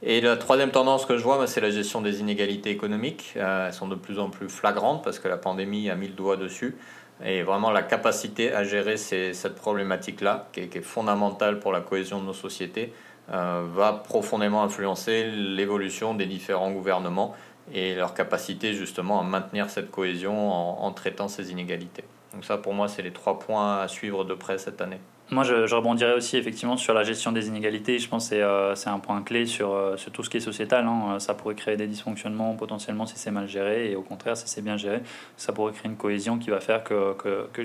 Et 0.04 0.22
la 0.22 0.38
troisième 0.38 0.72
tendance 0.72 1.06
que 1.06 1.18
je 1.18 1.24
vois, 1.24 1.38
ben, 1.38 1.48
c'est 1.48 1.62
la 1.62 1.72
gestion 1.72 2.02
des 2.02 2.20
inégalités 2.20 2.70
économiques. 2.70 3.34
Euh, 3.38 3.68
elles 3.68 3.74
sont 3.74 3.88
de 3.88 3.96
plus 3.96 4.20
en 4.20 4.30
plus 4.30 4.50
flagrantes 4.50 5.04
parce 5.04 5.20
que 5.20 5.28
la 5.28 5.38
pandémie 5.38 5.90
a 5.90 5.96
mis 5.96 6.08
le 6.08 6.14
doigt 6.14 6.38
dessus. 6.38 6.76
Et 7.24 7.44
vraiment 7.44 7.72
la 7.72 7.82
capacité 7.82 8.54
à 8.54 8.64
gérer 8.64 8.98
cette 8.98 9.56
problématique-là, 9.56 10.48
qui, 10.52 10.62
est 10.62 10.82
fondamentale 10.82 11.60
pour 11.60 11.72
la 11.72 11.82
cohésion 11.82 12.20
de 12.20 12.26
nos 12.26 12.34
sociétés, 12.34 12.94
euh, 13.32 13.66
va 13.74 13.94
profondément 13.94 14.64
influencer 14.64 15.26
l'évolution 15.32 16.14
des 16.14 16.26
différents 16.26 16.72
gouvernements 16.72 17.36
et 17.74 17.96
leur 17.96 18.14
capacité 18.14 18.74
justement 18.74 19.20
à 19.20 19.24
maintenir 19.24 19.70
cette 19.70 19.90
cohésion 19.90 20.52
en 20.52 20.92
traitant 20.92 21.28
ces 21.28 21.52
inégalités. 21.52 22.04
Donc 22.34 22.46
ça 22.46 22.58
pour 22.58 22.76
moi 22.76 22.88
c'est 22.88 23.02
les 23.02 23.14
trois 23.14 23.40
points 23.40 23.80
à 23.80 23.88
suivre 23.88 24.26
de 24.26 24.36
près 24.36 24.60
cette 24.60 24.82
année. 24.82 25.00
Moi, 25.32 25.44
je, 25.44 25.74
rebondirais 25.74 26.14
aussi 26.14 26.38
effectivement 26.38 26.78
sur 26.78 26.94
la 26.94 27.04
gestion 27.04 27.32
des 27.32 27.48
inégalités. 27.48 27.98
Je 27.98 28.08
pense 28.08 28.26
que 28.26 28.36
c'est 28.36 28.42
euh, 28.44 28.74
un 28.94 29.00
point 29.00 29.24
clé 29.24 29.48
sur, 29.48 29.74
euh, 29.74 29.98
sur, 29.98 30.12
tout 30.12 30.22
ce 30.22 30.30
qui 30.30 30.38
est 30.38 30.42
sociétal. 30.42 30.86
Hein. 30.86 31.18
Ça 31.20 31.34
pourrait 31.34 31.56
créer 31.56 31.78
des 31.78 31.88
dysfonctionnements 31.88 32.54
potentiellement 32.54 33.08
si 33.08 33.18
c'est 33.18 33.32
mal 33.32 33.48
géré, 33.48 33.92
et 33.92 33.96
au 33.96 34.04
contraire, 34.04 34.38
si 34.38 34.48
c'est 34.48 34.62
bien 34.62 34.78
géré, 34.78 35.02
ça 35.36 35.52
pourrait 35.52 35.74
créer 35.74 35.90
une 35.90 35.98
cohésion 35.98 36.38
qui 36.38 36.52
va 36.52 36.60
faire 36.60 36.84
que 36.84 37.16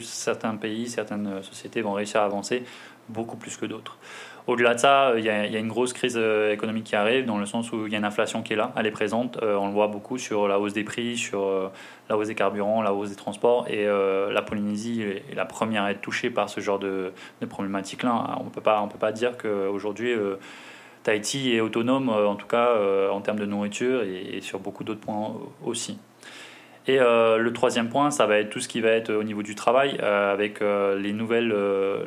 certains 0.00 0.56
pays, 0.56 0.88
certaines 0.88 1.42
sociétés 1.42 1.82
vont 1.82 1.92
réussir 1.92 2.22
à 2.22 2.24
avancer 2.24 2.64
beaucoup 3.10 3.36
plus 3.36 3.56
que 3.56 3.66
d'autres. 3.66 3.98
Au-delà 4.50 4.74
de 4.74 4.80
ça, 4.80 5.12
il 5.16 5.24
y, 5.24 5.28
a, 5.28 5.46
une 5.46 5.68
grosse 5.68 5.92
crise 5.92 6.16
euh, 6.18 6.52
économique 6.52 6.82
qui 6.82 6.96
arrive, 6.96 7.24
dans 7.24 7.38
le 7.38 7.46
sens 7.46 7.70
où 7.70 7.86
il 7.86 7.92
y 7.92 7.94
a 7.94 7.98
une 7.98 8.04
inflation 8.04 8.42
qui 8.42 8.54
est 8.54 8.56
là, 8.56 8.72
elle 8.74 8.84
est 8.84 8.90
présente. 8.90 9.40
Euh, 9.44 9.54
on 9.54 9.68
le 9.68 9.72
voit 9.72 9.86
beaucoup 9.86 10.18
sur 10.18 10.48
la 10.48 10.58
hausse 10.58 10.72
des 10.72 10.82
prix, 10.82 11.16
sur 11.16 11.44
euh, 11.44 11.68
la 12.08 12.16
hausse 12.16 12.26
des 12.26 12.34
carburants, 12.34 12.82
la 12.82 12.92
hausse 12.92 13.10
des 13.10 13.14
transports. 13.14 13.68
Et 13.68 13.86
la 13.86 14.42
Polynésie 14.42 15.02
est 15.02 15.36
la 15.36 15.44
première 15.44 15.84
à 15.84 15.92
être 15.92 16.00
touchée 16.00 16.30
par 16.30 16.50
ce 16.50 16.60
genre 16.60 16.80
de, 16.80 17.12
problématique-là. 17.48 18.38
On 18.40 18.44
ne 18.46 18.50
peut 18.50 18.60
pas 18.60 19.12
dire 19.12 19.38
qu'aujourd'hui, 19.38 20.16
Tahiti 21.04 21.54
est 21.54 21.60
autonome, 21.60 22.08
en 22.08 22.34
tout 22.34 22.48
cas 22.48 22.74
en 23.08 23.20
termes 23.20 23.38
de 23.38 23.46
nourriture, 23.46 24.02
et 24.02 24.40
sur 24.40 24.58
beaucoup 24.58 24.82
d'autres 24.82 24.98
points 24.98 25.32
aussi. 25.64 25.96
Et 26.86 26.98
euh, 26.98 27.36
le 27.38 27.52
troisième 27.52 27.88
point, 27.88 28.10
ça 28.10 28.26
va 28.26 28.38
être 28.38 28.50
tout 28.50 28.60
ce 28.60 28.68
qui 28.68 28.80
va 28.80 28.90
être 28.90 29.12
au 29.12 29.22
niveau 29.22 29.42
du 29.42 29.54
travail, 29.54 29.98
euh, 30.02 30.32
avec 30.32 30.62
euh, 30.62 30.98
les, 30.98 31.12
nouvelles, 31.12 31.54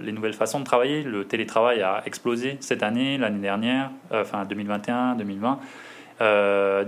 les 0.02 0.12
nouvelles 0.12 0.34
façons 0.34 0.60
de 0.60 0.66
travailler. 0.66 1.04
Le 1.04 1.26
télétravail 1.26 1.82
a 1.82 2.02
explosé 2.06 2.58
cette 2.60 2.84
année, 2.84 3.18
l'année 3.18 3.42
dernière, 3.42 3.92
enfin 4.12 4.46
2021, 4.46 5.16
2020. 5.16 5.60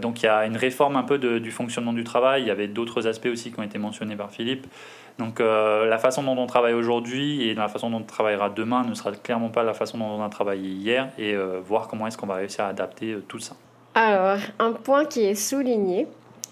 donc 0.01 0.23
il 0.23 0.25
y 0.25 0.29
a 0.29 0.45
une 0.45 0.57
réforme 0.57 0.95
un 0.95 1.03
peu 1.03 1.17
du 1.17 1.51
fonctionnement 1.51 1.93
du 1.93 2.03
travail. 2.03 2.43
Il 2.43 2.47
y 2.47 2.51
avait 2.51 2.67
d'autres 2.67 3.07
aspects 3.07 3.29
aussi 3.31 3.51
qui 3.51 3.59
ont 3.59 3.63
été 3.63 3.77
mentionnés 3.77 4.15
par 4.15 4.31
Philippe. 4.31 4.65
Donc 5.19 5.39
la 5.39 5.97
façon 5.97 6.23
dont 6.23 6.37
on 6.37 6.47
travaille 6.47 6.73
aujourd'hui 6.73 7.47
et 7.47 7.53
la 7.53 7.67
façon 7.67 7.89
dont 7.89 7.97
on 7.97 8.03
travaillera 8.03 8.49
demain 8.49 8.83
ne 8.83 8.93
sera 8.93 9.11
clairement 9.11 9.49
pas 9.49 9.63
la 9.63 9.73
façon 9.73 9.97
dont 9.97 10.05
on 10.05 10.23
a 10.23 10.29
travaillé 10.29 10.69
hier 10.69 11.09
et 11.17 11.35
voir 11.63 11.87
comment 11.87 12.07
est-ce 12.07 12.17
qu'on 12.17 12.27
va 12.27 12.35
réussir 12.35 12.65
à 12.65 12.69
adapter 12.69 13.15
tout 13.27 13.39
ça. 13.39 13.55
Alors, 13.93 14.39
un 14.59 14.73
point 14.73 15.05
qui 15.05 15.23
est 15.23 15.35
souligné, 15.35 16.07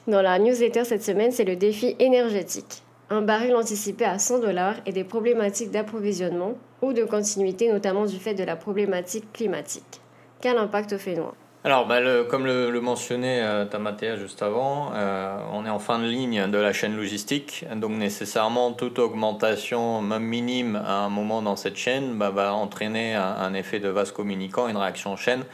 dans 0.08 0.22
la 0.22 0.38
newsletter 0.40 0.84
cette 0.84 1.04
semaine, 1.04 1.32
c'est 1.32 1.46
le 1.46 1.56
défi 1.56 1.96
énergétique. 2.00 2.84
Un 3.10 3.22
baril 3.22 3.56
anticipé 3.56 4.06
à 4.06 4.20
100 4.20 4.40
dollars 4.40 4.76
et 4.86 4.92
des 4.92 5.04
problématiques 5.04 5.72
d'approvisionnement 5.72 6.56
ou 6.82 6.94
de 6.94 7.04
continuité, 7.04 7.72
notamment 7.72 8.06
du 8.06 8.18
fait 8.18 8.34
de 8.34 8.44
la 8.44 8.56
problématique 8.56 9.32
climatique. 9.32 10.02
Quel 10.42 10.58
impact 10.58 10.98
fait 10.98 11.16
noir 11.16 11.34
alors, 11.66 11.88
bah, 11.88 12.02
comme 12.30 12.46
le, 12.46 12.82
mentionnait 12.82 13.42
euh, 13.42 13.64
Tamatea 13.64 14.18
juste 14.18 14.44
avant, 14.44 14.92
euh, 14.96 15.38
on 15.54 15.66
est 15.66 15.70
en 15.70 15.80
fin 15.80 15.98
de 15.98 16.04
ligne 16.04 16.52
de 16.52 16.58
la 16.58 16.74
chaîne 16.74 16.94
logistique, 16.98 17.64
donc 17.78 17.92
nécessairement 17.92 18.74
toute 18.74 19.00
augmentation, 19.00 20.02
même 20.02 20.24
minime 20.24 20.76
à 20.76 21.06
un 21.06 21.10
moment 21.10 21.42
dans 21.42 21.56
cette 21.56 21.78
chaîne, 21.78 22.18
bah, 22.18 22.32
va 22.32 22.54
entraîner 22.54 23.16
un, 23.16 23.54
effet 23.54 23.80
de 23.80 23.88
vase 23.88 24.12
communicant, 24.12 24.68
une 24.68 24.76
réaction 24.76 25.16
chaîne 25.16 25.46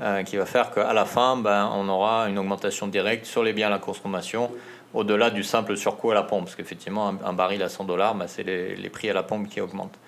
euh, 0.00 0.22
qui 0.24 0.36
va 0.36 0.44
faire 0.44 0.72
qu'à 0.72 0.92
la 0.92 1.06
fin, 1.06 1.38
ben, 1.38 1.70
on 1.74 1.88
aura 1.88 2.28
une 2.28 2.38
augmentation 2.38 2.86
directe 2.86 3.24
sur 3.24 3.42
les 3.42 3.54
biens 3.54 3.68
à 3.68 3.70
la 3.70 3.78
consommation, 3.78 4.50
au-delà 4.92 5.30
du 5.30 5.42
simple 5.42 5.74
surcoût 5.76 6.10
à 6.10 6.14
la 6.14 6.22
pompe, 6.22 6.44
parce 6.44 6.54
qu'effectivement, 6.54 7.14
un, 7.24 7.32
baril 7.32 7.62
à 7.62 7.70
100 7.70 7.84
dollars, 7.84 8.14
ben, 8.14 8.26
c'est 8.26 8.42
les, 8.42 8.90
prix 8.90 9.08
à 9.08 9.14
la 9.14 9.22
pompe 9.22 9.48
qui 9.48 9.60
augmentent. 9.60 9.98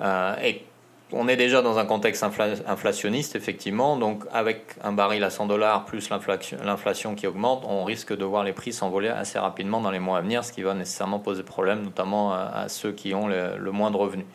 Euh, 0.00 0.34
et 0.42 0.64
on 1.12 1.28
est 1.28 1.36
déjà 1.36 1.62
dans 1.62 1.78
un 1.78 1.84
contexte 1.84 2.24
inflationniste, 2.24 3.36
effectivement, 3.36 3.96
donc 3.96 4.24
avec 4.32 4.74
un 4.82 4.92
baril 4.92 5.22
à 5.22 5.30
100 5.30 5.46
dollars 5.46 5.84
plus 5.84 6.10
l'inflation 6.10 7.14
qui 7.14 7.28
augmente, 7.28 7.64
on 7.68 7.84
risque 7.84 8.16
de 8.16 8.24
voir 8.24 8.42
les 8.42 8.52
prix 8.52 8.72
s'envoler 8.72 9.08
assez 9.10 9.38
rapidement 9.38 9.80
dans 9.80 9.92
les 9.92 10.00
mois 10.00 10.18
à 10.18 10.20
venir, 10.22 10.44
ce 10.44 10.52
qui 10.52 10.62
va 10.62 10.74
nécessairement 10.74 11.20
poser 11.20 11.44
problème, 11.44 11.82
notamment 11.84 12.32
à, 12.32 12.68
ceux 12.68 12.90
qui 12.90 13.14
ont 13.14 13.28
le, 13.28 13.56
le 13.58 13.70
moins 13.70 13.92
de 13.92 13.96
revenus. 13.96 14.26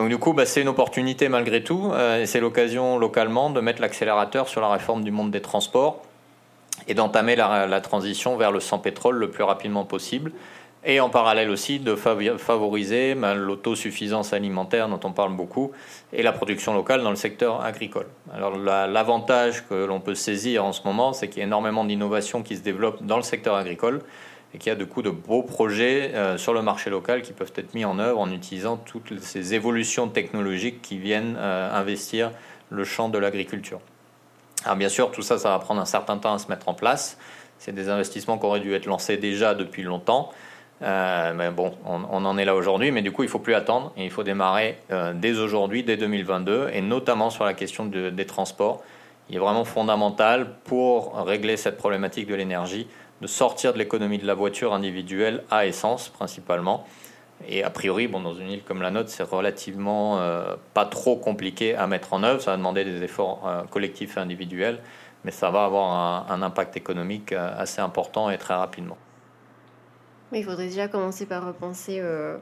Donc 0.00 0.08
du 0.08 0.16
coup, 0.16 0.32
bah, 0.32 0.46
c'est 0.46 0.62
une 0.62 0.68
opportunité 0.68 1.28
malgré 1.28 1.62
tout, 1.62 1.92
et 2.18 2.24
c'est 2.24 2.40
l'occasion 2.40 2.96
localement 2.96 3.50
de 3.50 3.60
mettre 3.60 3.82
l'accélérateur 3.82 4.48
sur 4.48 4.62
la 4.62 4.70
réforme 4.70 5.04
du 5.04 5.10
monde 5.10 5.30
des 5.30 5.42
transports 5.42 6.00
et 6.88 6.94
d'entamer 6.94 7.36
la, 7.36 7.80
transition 7.82 8.34
vers 8.38 8.50
le 8.50 8.60
sans 8.60 8.78
pétrole 8.78 9.16
le 9.16 9.30
plus 9.30 9.44
rapidement 9.44 9.84
possible. 9.84 10.32
Et 10.86 11.00
en 11.00 11.10
parallèle 11.10 11.50
aussi 11.50 11.80
de 11.80 11.94
favoriser 11.94 13.14
ben, 13.14 13.34
l'autosuffisance 13.34 14.32
alimentaire 14.32 14.88
dont 14.88 15.00
on 15.04 15.12
parle 15.12 15.36
beaucoup 15.36 15.72
et 16.14 16.22
la 16.22 16.32
production 16.32 16.72
locale 16.72 17.02
dans 17.02 17.10
le 17.10 17.16
secteur 17.16 17.62
agricole. 17.62 18.06
Alors 18.32 18.56
l'avantage 18.56 19.68
que 19.68 19.84
l'on 19.84 20.00
peut 20.00 20.14
saisir 20.14 20.64
en 20.64 20.72
ce 20.72 20.80
moment, 20.86 21.12
c'est 21.12 21.28
qu'il 21.28 21.40
y 21.40 21.42
a 21.42 21.46
énormément 21.46 21.84
d'innovations 21.84 22.42
qui 22.42 22.56
se 22.56 22.62
développent 22.62 23.02
dans 23.02 23.18
le 23.18 23.22
secteur 23.22 23.54
agricole 23.54 24.00
et 24.54 24.58
qu'il 24.58 24.70
y 24.70 24.72
a 24.72 24.76
de 24.76 24.84
coup 24.84 25.02
de 25.02 25.10
beaux 25.10 25.42
projets 25.42 26.12
euh, 26.14 26.36
sur 26.36 26.52
le 26.52 26.62
marché 26.62 26.90
local 26.90 27.22
qui 27.22 27.32
peuvent 27.32 27.52
être 27.56 27.74
mis 27.74 27.84
en 27.84 27.98
œuvre 27.98 28.18
en 28.18 28.30
utilisant 28.30 28.76
toutes 28.76 29.20
ces 29.20 29.54
évolutions 29.54 30.08
technologiques 30.08 30.82
qui 30.82 30.98
viennent 30.98 31.36
euh, 31.38 31.72
investir 31.72 32.32
le 32.70 32.84
champ 32.84 33.08
de 33.08 33.18
l'agriculture. 33.18 33.80
Alors 34.64 34.76
bien 34.76 34.88
sûr, 34.88 35.10
tout 35.10 35.22
ça, 35.22 35.38
ça 35.38 35.50
va 35.50 35.58
prendre 35.58 35.80
un 35.80 35.86
certain 35.86 36.18
temps 36.18 36.34
à 36.34 36.38
se 36.38 36.48
mettre 36.48 36.68
en 36.68 36.74
place. 36.74 37.16
C'est 37.58 37.72
des 37.72 37.88
investissements 37.88 38.38
qui 38.38 38.46
auraient 38.46 38.60
dû 38.60 38.74
être 38.74 38.86
lancés 38.86 39.16
déjà 39.16 39.54
depuis 39.54 39.82
longtemps. 39.82 40.30
Euh, 40.82 41.34
mais 41.34 41.50
bon, 41.50 41.74
on, 41.84 42.24
en 42.24 42.38
est 42.38 42.44
là 42.44 42.54
aujourd'hui, 42.54 42.90
mais 42.90 43.02
du 43.02 43.12
coup, 43.12 43.22
il 43.22 43.28
faut 43.28 43.38
plus 43.38 43.54
attendre 43.54 43.92
et 43.96 44.04
il 44.04 44.10
faut 44.10 44.22
démarrer 44.22 44.78
dès 45.14 45.38
aujourd'hui, 45.38 45.82
dès 45.82 45.98
2022, 45.98 46.70
et 46.72 46.80
notamment 46.80 47.28
sur 47.28 47.44
la 47.44 47.52
question 47.52 47.84
des 47.84 48.26
transports. 48.26 48.82
Il 49.30 49.36
est 49.36 49.38
vraiment 49.38 49.64
fondamental 49.64 50.56
pour 50.64 51.14
régler 51.24 51.56
cette 51.56 51.78
problématique 51.78 52.26
de 52.26 52.34
l'énergie 52.34 52.86
de 53.22 53.26
sortir 53.26 53.72
de 53.72 53.78
l'économie 53.78 54.18
de 54.18 54.26
la 54.26 54.34
voiture 54.34 54.74
individuelle 54.74 55.44
à 55.50 55.66
essence 55.66 56.08
principalement. 56.08 56.84
Et 57.48 57.64
a 57.64 57.70
priori, 57.70 58.06
bon, 58.06 58.20
dans 58.20 58.34
une 58.34 58.50
île 58.50 58.62
comme 58.62 58.82
la 58.82 58.90
nôtre, 58.90 59.08
c'est 59.08 59.22
relativement 59.22 60.20
euh, 60.20 60.56
pas 60.74 60.84
trop 60.84 61.16
compliqué 61.16 61.74
à 61.74 61.86
mettre 61.86 62.12
en 62.12 62.22
œuvre. 62.22 62.42
Ça 62.42 62.50
va 62.50 62.56
demander 62.58 62.84
des 62.84 63.02
efforts 63.02 63.66
collectifs 63.70 64.18
et 64.18 64.20
individuels, 64.20 64.80
mais 65.24 65.30
ça 65.30 65.50
va 65.50 65.64
avoir 65.64 66.30
un 66.30 66.42
impact 66.42 66.76
économique 66.76 67.32
assez 67.32 67.80
important 67.80 68.30
et 68.30 68.36
très 68.36 68.54
rapidement. 68.54 68.98
Mais 70.32 70.40
il 70.40 70.44
faudrait 70.44 70.68
déjà 70.68 70.88
commencer 70.88 71.26
par 71.26 71.44
repenser 71.44 71.98
euh, 72.00 72.36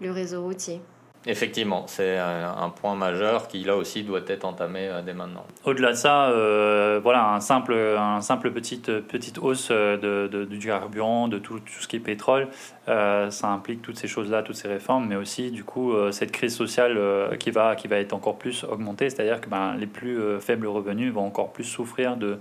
le 0.00 0.10
réseau 0.10 0.42
routier. 0.42 0.80
Effectivement, 1.26 1.84
c'est 1.86 2.18
un 2.18 2.68
point 2.68 2.94
majeur 2.94 3.48
qui 3.48 3.64
là 3.64 3.76
aussi 3.76 4.02
doit 4.02 4.20
être 4.26 4.44
entamé 4.44 4.88
euh, 4.88 5.00
dès 5.00 5.14
maintenant. 5.14 5.44
Au-delà 5.64 5.92
de 5.92 5.96
ça, 5.96 6.28
euh, 6.28 7.00
voilà 7.02 7.30
un 7.30 7.40
simple, 7.40 7.74
un 7.74 8.20
simple 8.20 8.50
petite, 8.50 9.00
petite 9.00 9.38
hausse 9.38 9.70
de, 9.70 10.44
du 10.44 10.58
carburant, 10.58 11.28
de 11.28 11.38
tout, 11.38 11.60
tout, 11.60 11.80
ce 11.80 11.88
qui 11.88 11.96
est 11.96 12.00
pétrole, 12.00 12.48
ça 12.86 13.48
implique 13.48 13.80
toutes 13.80 13.96
ces 13.96 14.08
choses-là, 14.08 14.42
toutes 14.42 14.56
ces 14.56 14.68
réformes, 14.68 15.06
mais 15.08 15.16
aussi 15.16 15.50
du 15.50 15.64
coup 15.64 15.94
cette 16.10 16.32
crise 16.32 16.54
sociale 16.54 16.98
qui, 17.38 17.50
va, 17.50 17.74
qui 17.76 17.88
va 17.88 17.96
être 17.96 18.12
encore 18.12 18.36
plus 18.36 18.64
augmentée, 18.64 19.08
c'est-à-dire 19.08 19.40
que 19.40 19.48
ben, 19.48 19.74
les 19.78 19.86
plus 19.86 20.18
faibles 20.40 20.66
revenus 20.66 21.12
vont 21.12 21.26
encore 21.26 21.52
plus 21.52 21.64
souffrir 21.64 22.16
de, 22.16 22.38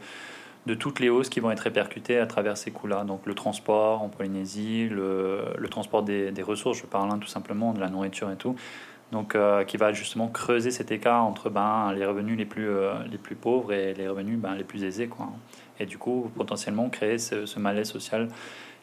de 0.65 0.73
toutes 0.73 0.99
les 0.99 1.09
hausses 1.09 1.29
qui 1.29 1.39
vont 1.39 1.51
être 1.51 1.61
répercutées 1.61 2.19
à 2.19 2.25
travers 2.25 2.57
ces 2.57 2.71
coûts-là. 2.71 3.03
Donc 3.03 3.25
le 3.25 3.33
transport 3.33 4.01
en 4.01 4.09
Polynésie, 4.09 4.87
le, 4.89 5.67
transport 5.69 6.03
des, 6.03 6.31
des, 6.31 6.43
ressources, 6.43 6.77
je 6.79 6.85
parle 6.85 7.11
hein, 7.11 7.19
tout 7.19 7.27
simplement 7.27 7.73
de 7.73 7.79
la 7.79 7.89
nourriture 7.89 8.31
et 8.31 8.37
tout. 8.37 8.55
Donc 9.11 9.35
euh, 9.35 9.63
qui 9.63 9.77
va 9.77 9.93
justement 9.93 10.27
creuser 10.27 10.71
cet 10.71 10.91
écart 10.91 11.23
entre 11.23 11.49
ben, 11.49 11.93
les 11.93 12.05
revenus 12.05 12.37
les 12.37 12.45
plus, 12.45 12.69
euh, 12.69 12.93
les 13.11 13.17
plus 13.17 13.35
pauvres 13.35 13.71
et 13.71 13.93
les 13.93 14.07
revenus 14.07 14.39
ben, 14.39 14.55
les 14.55 14.63
plus 14.63 14.83
aisés. 14.83 15.07
Quoi. 15.07 15.29
Et 15.79 15.85
du 15.85 15.97
coup, 15.97 16.31
potentiellement 16.35 16.89
créer 16.89 17.19
ce, 17.19 17.45
ce 17.45 17.59
malaise 17.59 17.89
social 17.89 18.27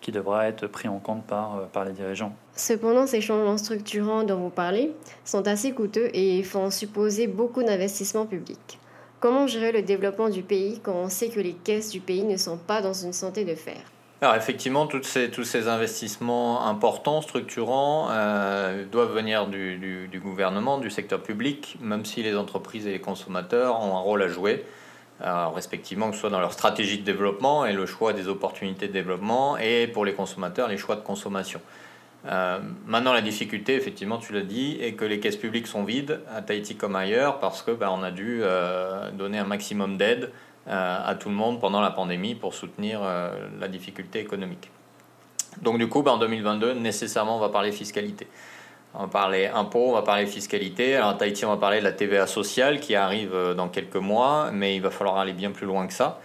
qui 0.00 0.12
devra 0.12 0.46
être 0.46 0.66
pris 0.66 0.88
en 0.88 0.99
compte 0.99 1.25
par, 1.25 1.56
euh, 1.56 1.64
par 1.72 1.84
les 1.84 1.92
dirigeants. 1.92 2.32
Cependant, 2.54 3.06
ces 3.06 3.20
changements 3.20 3.58
structurants 3.58 4.22
dont 4.22 4.38
vous 4.38 4.50
parlez 4.50 4.92
sont 5.25 5.46
assez 5.46 5.72
coûteux 5.72 6.08
et 6.14 6.42
font 6.42 6.70
supposer 6.70 7.26
beaucoup 7.26 7.62
d'investissements 7.62 8.26
publics. 8.26 8.79
Comment 9.20 9.46
gérer 9.46 9.70
le 9.70 9.82
développement 9.82 10.30
du 10.30 10.42
pays 10.42 10.80
quand 10.82 10.94
on 10.94 11.10
sait 11.10 11.28
que 11.28 11.40
les 11.40 11.52
caisses 11.52 11.90
du 11.90 12.00
pays 12.00 12.24
ne 12.24 12.38
sont 12.38 12.56
pas 12.56 12.80
dans 12.80 12.94
une 12.94 13.12
santé 13.12 13.44
de 13.44 13.54
fer? 13.54 13.76
Alors 14.22 14.34
effectivement, 14.34 14.86
tous 14.86 15.02
ces 15.02 15.68
investissements 15.68 16.66
importants, 16.66 17.20
structurants, 17.20 18.08
euh, 18.10 18.86
doivent 18.90 19.14
venir 19.14 19.46
du, 19.46 20.08
gouvernement, 20.22 20.78
du 20.78 20.88
secteur 20.88 21.22
public, 21.22 21.76
même 21.82 22.06
si 22.06 22.22
les 22.22 22.34
entreprises 22.34 22.86
et 22.86 22.92
les 22.92 23.00
consommateurs 23.00 23.82
ont 23.82 23.94
un 23.94 24.00
rôle 24.00 24.22
à 24.22 24.28
jouer, 24.28 24.64
respectivement 25.20 26.08
que 26.08 26.14
ce 26.14 26.20
soit 26.20 26.30
dans 26.30 26.40
leur 26.40 26.54
stratégie 26.54 26.98
de 26.98 27.04
développement 27.04 27.66
et 27.66 27.74
le 27.74 27.84
choix 27.84 28.14
des 28.14 28.28
opportunités 28.28 28.88
de 28.88 28.92
développement, 28.92 29.58
et 29.58 29.86
pour 29.86 30.06
les 30.06 30.14
consommateurs, 30.14 30.68
les 30.68 30.78
choix 30.78 30.96
de 30.96 31.02
consommation. 31.02 31.60
Euh, 32.26 32.58
maintenant, 32.86 33.12
la 33.12 33.22
difficulté, 33.22 33.74
effectivement, 33.74 34.18
tu 34.18 34.32
l'as 34.32 34.42
dit, 34.42 34.78
est 34.80 34.92
que 34.92 35.04
les 35.04 35.20
caisses 35.20 35.36
publiques 35.36 35.66
sont 35.66 35.84
vides 35.84 36.20
à 36.34 36.42
Tahiti 36.42 36.76
comme 36.76 36.96
ailleurs 36.96 37.38
parce 37.38 37.62
que 37.62 37.70
bah, 37.70 37.90
on 37.92 38.02
a 38.02 38.10
dû 38.10 38.40
euh, 38.42 39.10
donner 39.12 39.38
un 39.38 39.44
maximum 39.44 39.96
d'aide 39.96 40.30
euh, 40.68 40.98
à 41.04 41.14
tout 41.14 41.30
le 41.30 41.34
monde 41.34 41.60
pendant 41.60 41.80
la 41.80 41.90
pandémie 41.90 42.34
pour 42.34 42.54
soutenir 42.54 43.00
la 43.58 43.68
difficulté 43.68 44.20
économique. 44.20 44.70
Donc, 45.62 45.78
du 45.78 45.88
coup, 45.88 46.02
bah, 46.02 46.12
en 46.12 46.18
2022, 46.18 46.74
nécessairement, 46.74 47.36
on 47.36 47.40
va 47.40 47.48
parler 47.48 47.72
fiscalité. 47.72 48.26
On 48.92 49.02
va 49.02 49.08
parler 49.08 49.46
impôts, 49.46 49.90
on 49.90 49.94
va 49.94 50.02
parler 50.02 50.26
fiscalité. 50.26 50.96
Alors, 50.96 51.10
à 51.10 51.14
Tahiti, 51.14 51.44
on 51.44 51.50
va 51.50 51.56
parler 51.56 51.78
de 51.78 51.84
la 51.84 51.92
TVA 51.92 52.26
sociale 52.26 52.80
qui 52.80 52.96
arrive 52.96 53.54
dans 53.56 53.68
quelques 53.68 53.96
mois, 53.96 54.50
mais 54.52 54.76
il 54.76 54.82
va 54.82 54.90
falloir 54.90 55.16
aller 55.16 55.32
bien 55.32 55.52
plus 55.52 55.66
loin 55.66 55.86
que 55.86 55.92
ça. 55.92 56.20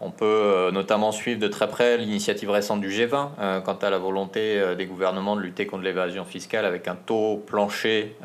On 0.00 0.10
peut 0.10 0.24
euh, 0.24 0.70
notamment 0.72 1.12
suivre 1.12 1.38
de 1.38 1.46
très 1.46 1.68
près 1.68 1.96
l'initiative 1.96 2.50
récente 2.50 2.80
du 2.80 2.90
G20 2.90 3.28
euh, 3.38 3.60
quant 3.60 3.74
à 3.74 3.90
la 3.90 3.98
volonté 3.98 4.58
euh, 4.58 4.74
des 4.74 4.86
gouvernements 4.86 5.36
de 5.36 5.40
lutter 5.40 5.66
contre 5.66 5.84
l'évasion 5.84 6.24
fiscale 6.24 6.64
avec 6.64 6.88
un 6.88 6.96
taux 6.96 7.42
plancher 7.46 8.16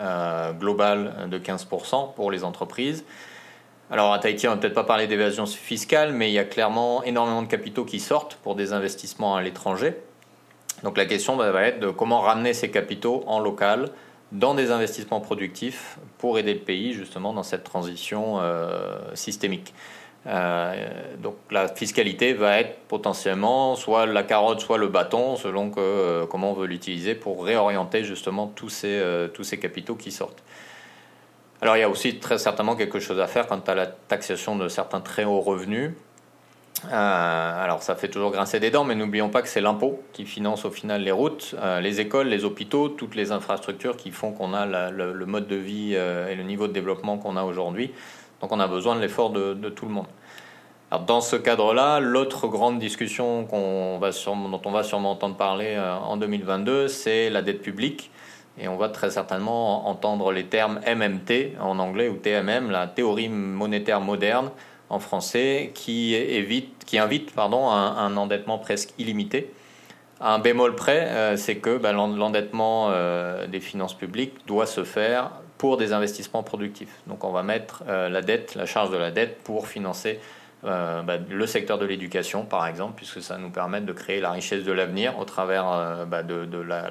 global 0.60 1.30
de 1.30 1.38
15% 1.38 2.16
pour 2.16 2.32
les 2.32 2.44
entreprises. 2.44 3.06
Alors 3.92 4.14
à 4.14 4.20
Tahiti, 4.20 4.48
on 4.48 4.52
va 4.52 4.58
peut-être 4.58 4.74
pas 4.74 4.84
parler 4.84 5.08
d'évasion 5.08 5.46
fiscale, 5.46 6.14
mais 6.14 6.30
il 6.30 6.34
y 6.34 6.40
a 6.40 6.44
clairement 6.44 7.04
énormément 7.04 7.42
de 7.42 7.48
capitaux 7.48 7.86
qui 7.86 8.00
sortent 8.00 8.36
pour 8.36 8.56
des 8.56 8.74
investissements 8.74 9.36
à 9.36 9.42
l'étranger. 9.42 9.96
Donc 10.84 10.98
la 10.98 11.06
question 11.06 11.36
va 11.36 11.64
être 11.64 11.80
de 11.80 11.90
comment 11.90 12.22
ramener 12.22 12.54
ces 12.54 12.72
capitaux 12.72 13.24
en 13.28 13.40
local 13.40 13.90
dans 14.32 14.54
des 14.54 14.72
investissements 14.72 15.22
productifs 15.22 15.98
pour 16.20 16.38
aider 16.38 16.54
le 16.54 16.60
pays 16.60 16.94
justement 16.94 17.34
dans 17.34 17.44
cette 17.44 17.64
transition 17.64 18.40
systémique. 19.16 19.74
Euh, 20.30 21.16
donc 21.18 21.36
la 21.50 21.68
fiscalité 21.68 22.34
va 22.34 22.60
être 22.60 22.82
potentiellement 22.88 23.76
soit 23.76 24.06
la 24.06 24.22
carotte, 24.24 24.60
soit 24.60 24.78
le 24.78 24.88
bâton, 24.88 25.36
selon 25.36 25.72
que, 25.72 25.80
euh, 25.80 26.26
comment 26.28 26.52
on 26.52 26.54
veut 26.54 26.68
l'utiliser 26.68 27.16
pour 27.16 27.44
réorienter 27.44 28.04
justement 28.04 28.48
tous 28.48 28.70
ces, 28.70 29.00
euh, 29.00 29.28
tous 29.28 29.44
ces 29.44 29.58
capitaux 29.58 29.96
qui 29.96 30.12
sortent. 30.12 30.44
Alors 31.62 31.78
il 31.78 31.80
y 31.80 31.84
a 31.84 31.90
aussi 31.90 32.20
très 32.20 32.38
certainement 32.38 32.76
quelque 32.76 33.00
chose 33.00 33.20
à 33.20 33.28
faire 33.28 33.48
quant 33.48 33.60
à 33.66 33.74
la 33.74 33.88
taxation 33.88 34.56
de 34.56 34.68
certains 34.68 35.02
très 35.02 35.24
hauts 35.24 35.42
revenus. 35.42 35.92
alors 36.92 37.84
ça 37.84 37.96
fait 37.96 38.08
toujours 38.08 38.32
grincer 38.32 38.60
des 38.62 38.70
dents, 38.72 38.86
mais 38.86 38.96
n'oublions 38.96 39.30
pas 39.30 39.42
que 39.42 39.50
c'est 39.50 39.60
l'impôt 39.62 40.02
qui 40.14 40.26
finance 40.26 40.64
au 40.64 40.72
final 40.72 41.02
les 41.02 41.12
routes, 41.12 41.56
les 41.82 42.00
écoles, 42.00 42.28
les 42.28 42.46
hôpitaux, 42.46 42.88
toutes 42.88 43.16
les 43.16 43.34
infrastructures 43.34 43.98
qui 43.98 44.12
font 44.12 44.32
qu'on 44.32 44.54
a 44.54 44.66
le, 44.90 45.26
mode 45.26 45.48
de 45.48 45.58
vie 45.58 45.96
et 45.96 46.36
le 46.36 46.44
niveau 46.44 46.68
de 46.68 46.72
développement 46.72 47.18
qu'on 47.18 47.36
a 47.36 47.44
aujourd'hui. 47.44 47.92
Donc 48.42 48.52
on 48.52 48.60
a 48.60 48.68
besoin 48.68 48.96
de 48.96 49.02
l'effort 49.02 49.32
de, 49.32 49.70
tout 49.70 49.86
le 49.86 49.92
monde. 49.92 50.08
Dans 51.06 51.22
ce 51.22 51.36
cadre-là, 51.36 52.00
l'autre 52.00 52.48
grande 52.48 52.80
discussion 52.80 53.44
dont 53.44 53.52
on 53.54 54.00
va 54.00 54.12
sûrement 54.12 55.12
entendre 55.12 55.36
parler 55.36 55.76
euh, 55.78 55.96
en 55.96 56.18
2022, 56.18 56.88
c'est 56.88 57.30
la 57.30 57.44
dette 57.44 57.62
publique. 57.62 58.10
Et 58.60 58.68
on 58.68 58.76
va 58.76 58.90
très 58.90 59.12
certainement 59.12 59.88
entendre 59.88 60.32
les 60.32 60.46
termes 60.46 60.80
MMT 60.88 61.60
en 61.62 61.78
anglais 61.78 62.10
ou 62.10 62.16
TMM, 62.16 62.72
la 62.72 62.88
théorie 62.88 63.30
monétaire 63.30 64.02
moderne 64.02 64.50
en 64.90 64.98
français, 64.98 65.72
qui, 65.76 66.18
invite 66.94 67.34
pardon, 67.36 67.70
un, 67.70 68.18
endettement 68.18 68.58
presque 68.58 68.90
illimité. 68.98 69.54
Un 70.20 70.40
bémol 70.40 70.76
près, 70.76 71.08
euh, 71.08 71.38
c'est 71.38 71.58
que 71.58 71.78
ben, 71.78 71.94
l'endettement 71.94 72.88
euh, 72.90 73.46
des 73.46 73.60
finances 73.60 73.94
publiques 73.94 74.34
doit 74.48 74.66
se 74.66 74.84
faire 74.84 75.30
pour 75.60 75.78
des 75.78 75.94
investissements 75.94 76.42
productifs. 76.42 77.00
Donc 77.06 77.24
on 77.24 77.32
va 77.32 77.44
mettre 77.44 77.84
la 77.86 78.22
dette, 78.22 78.56
la 78.56 78.66
charge 78.66 78.92
de 78.92 78.98
la 78.98 79.12
dette 79.12 79.44
pour 79.44 79.68
financer 79.68 80.20
euh, 80.66 81.02
bah, 81.04 81.18
le 81.18 81.48
secteur 81.48 81.78
de 81.78 81.86
l'éducation, 81.86 82.44
par 82.44 82.68
exemple, 82.68 82.94
puisque 82.98 83.22
ça 83.22 83.38
nous 83.38 83.50
permet 83.50 83.82
de 83.82 83.94
créer 83.94 84.20
la 84.20 84.32
richesse 84.32 84.64
de 84.64 84.72
l'avenir 84.72 85.18
au 85.18 85.24
travers 85.24 85.72
euh, 85.72 86.06
bah, 86.06 86.24
de, 86.24 86.60
la, 86.60 86.90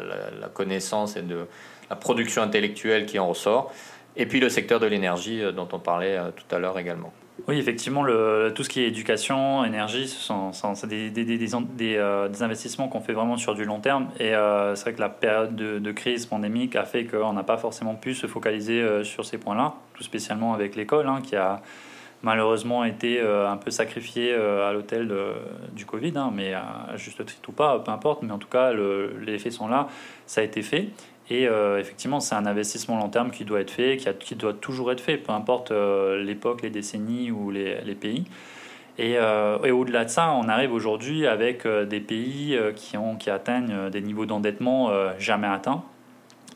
connaissance 0.54 1.16
et 1.16 1.22
de 1.22 1.46
la 1.90 1.96
production 1.96 2.42
intellectuelle 2.42 3.06
qui 3.06 3.18
en 3.18 3.28
ressort. 3.28 3.72
Et 4.16 4.26
puis 4.26 4.40
le 4.40 4.48
secteur 4.48 4.80
de 4.80 4.87
l'énergie 4.87 5.42
dont 5.54 5.68
on 5.72 5.78
parlait 5.78 6.18
tout 6.34 6.54
à 6.54 6.58
l'heure 6.58 6.78
également. 6.78 7.12
Oui, 7.46 7.56
effectivement, 7.56 8.04
tout 8.04 8.64
ce 8.64 8.68
qui 8.68 8.80
est 8.80 8.88
éducation, 8.88 9.64
énergie, 9.64 10.08
ce 10.08 10.18
sont, 10.18 10.50
des, 11.72 12.42
investissements 12.42 12.88
qu'on 12.88 13.00
fait 13.00 13.12
vraiment 13.12 13.37
sur 13.37 13.54
du 13.54 13.64
long 13.64 13.78
terme. 13.78 14.08
Et 14.18 14.32
c'est 14.75 14.80
vrai 14.80 14.94
que 14.94 15.00
la 15.00 15.08
période 15.08 15.54
de, 15.54 15.78
de 15.78 15.92
crise 15.92 16.26
pandémique 16.26 16.75
a 16.75 16.82
fait 16.82 17.04
qu'on 17.04 17.32
n'a 17.32 17.44
pas 17.44 17.58
forcément 17.58 17.94
pu 17.94 18.12
se 18.14 18.26
focaliser 18.26 19.04
sur 19.04 19.25
ces 19.25 19.38
points-là, 19.38 19.75
tout 19.94 20.02
spécialement 20.02 20.52
avec 20.52 20.75
l'école, 20.75 21.06
hein, 21.06 21.20
qui 21.22 21.37
a 21.37 21.60
malheureusement 22.22 22.84
été 22.84 23.20
un 23.20 23.56
peu 23.56 23.70
sacrifiée 23.70 24.34
à 24.34 24.72
l'hôtel 24.72 25.12
du 25.75 25.87
Covid, 25.87 26.12
hein, 26.16 26.32
mais 26.34 26.54
à 26.54 26.96
juste 26.96 27.25
titre 27.25 27.48
ou 27.48 27.52
pas, 27.52 27.78
peu 27.78 27.90
importe, 27.90 28.22
mais 28.22 28.32
en 28.32 28.38
tout 28.38 28.48
cas, 28.48 28.72
les 28.72 29.34
effets 29.34 29.50
sont 29.50 29.68
là, 29.68 29.88
ça 30.26 30.40
a 30.40 30.44
été 30.44 30.62
fait. 30.62 30.88
Et 31.30 31.44
effectivement, 31.78 32.20
c'est 32.20 32.34
un 32.34 32.46
investissement 32.46 32.98
long 32.98 33.08
terme 33.08 33.30
qui 33.30 33.44
doit 33.44 33.60
être 33.60 33.70
fait, 33.70 33.98
qui, 34.18 34.34
doit 34.34 34.54
toujours 34.54 34.90
être 34.92 35.00
fait, 35.00 35.16
peu 35.16 35.32
importe 35.32 35.70
l'époque, 35.70 36.62
les 36.62 36.70
décennies 36.70 37.30
ou 37.30 37.50
les, 37.50 37.96
pays. 38.00 38.25
Et, 38.98 39.18
au-delà 39.18 40.04
de 40.04 40.10
ça, 40.10 40.32
on 40.32 40.48
arrive 40.48 40.72
aujourd'hui 40.72 41.26
avec 41.26 41.66
des 41.66 42.00
pays 42.00 42.58
qui 42.75 43.30
atteignent 43.30 43.90
des 43.90 44.00
niveaux 44.00 44.26
d'endettement 44.26 44.90
jamais 45.18 45.48
atteints 45.48 45.84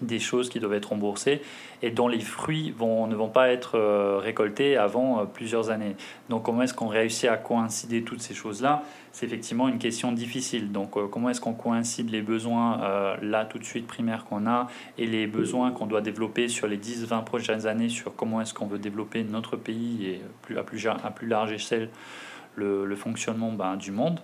des 0.02 0.18
choses 0.18 0.49
qui 0.49 0.61
doivent 0.61 0.75
être 0.75 0.90
remboursées 0.90 1.42
et 1.82 1.90
dont 1.90 2.09
les 2.09 2.21
fruits 2.21 2.75
ne 2.78 3.14
vont 3.14 3.28
pas 3.28 3.50
être 3.50 3.76
euh, 3.76 4.18
récoltés 4.18 4.76
avant 4.76 5.21
euh, 5.21 5.25
plusieurs 5.25 5.71
années. 5.71 5.97
Donc 6.28 6.44
comment 6.44 6.62
est-ce 6.62 6.75
qu'on 6.75 6.88
réussit 6.88 7.28
à 7.28 7.37
coïncider 7.37 8.02
toutes 8.02 8.21
ces 8.21 8.35
choses-là? 8.35 8.82
C'est 9.12 9.26
effectivement 9.26 9.68
une 9.68 9.78
question 9.78 10.12
difficile. 10.12 10.73
Donc 10.73 10.97
euh, 10.97 11.06
comment 11.09 11.30
est-ce 11.30 11.40
qu'on 11.40 11.54
coïncide 11.54 12.11
les 12.11 12.23
besoins 12.23 12.62
là 13.21 13.44
tout 13.44 13.59
de 13.59 13.64
suite 13.64 13.87
primaires 13.87 14.25
qu'on 14.25 14.47
a 14.47 14.68
et 14.99 15.06
les 15.06 15.26
besoins 15.26 15.71
qu'on 15.71 15.87
doit 15.87 16.00
développer 16.00 16.49
sur 16.49 16.66
les 16.66 16.78
10-20 16.78 17.25
prochaines 17.25 17.66
années 17.66 17.88
sur 17.88 18.14
comment 18.14 18.40
est-ce 18.40 18.54
qu'on 18.54 18.66
veut 18.66 18.78
développer 18.78 19.25
notre 19.25 19.56
pays 19.56 20.06
et 20.06 20.56
à, 20.56 20.62
plus, 20.62 21.28
large 21.28 21.52
échelle 21.52 21.88
le, 22.56 22.85
le 22.85 22.97
fonctionnement 22.97 23.52
ben, 23.52 23.76
du 23.76 23.92
monde? 23.92 24.21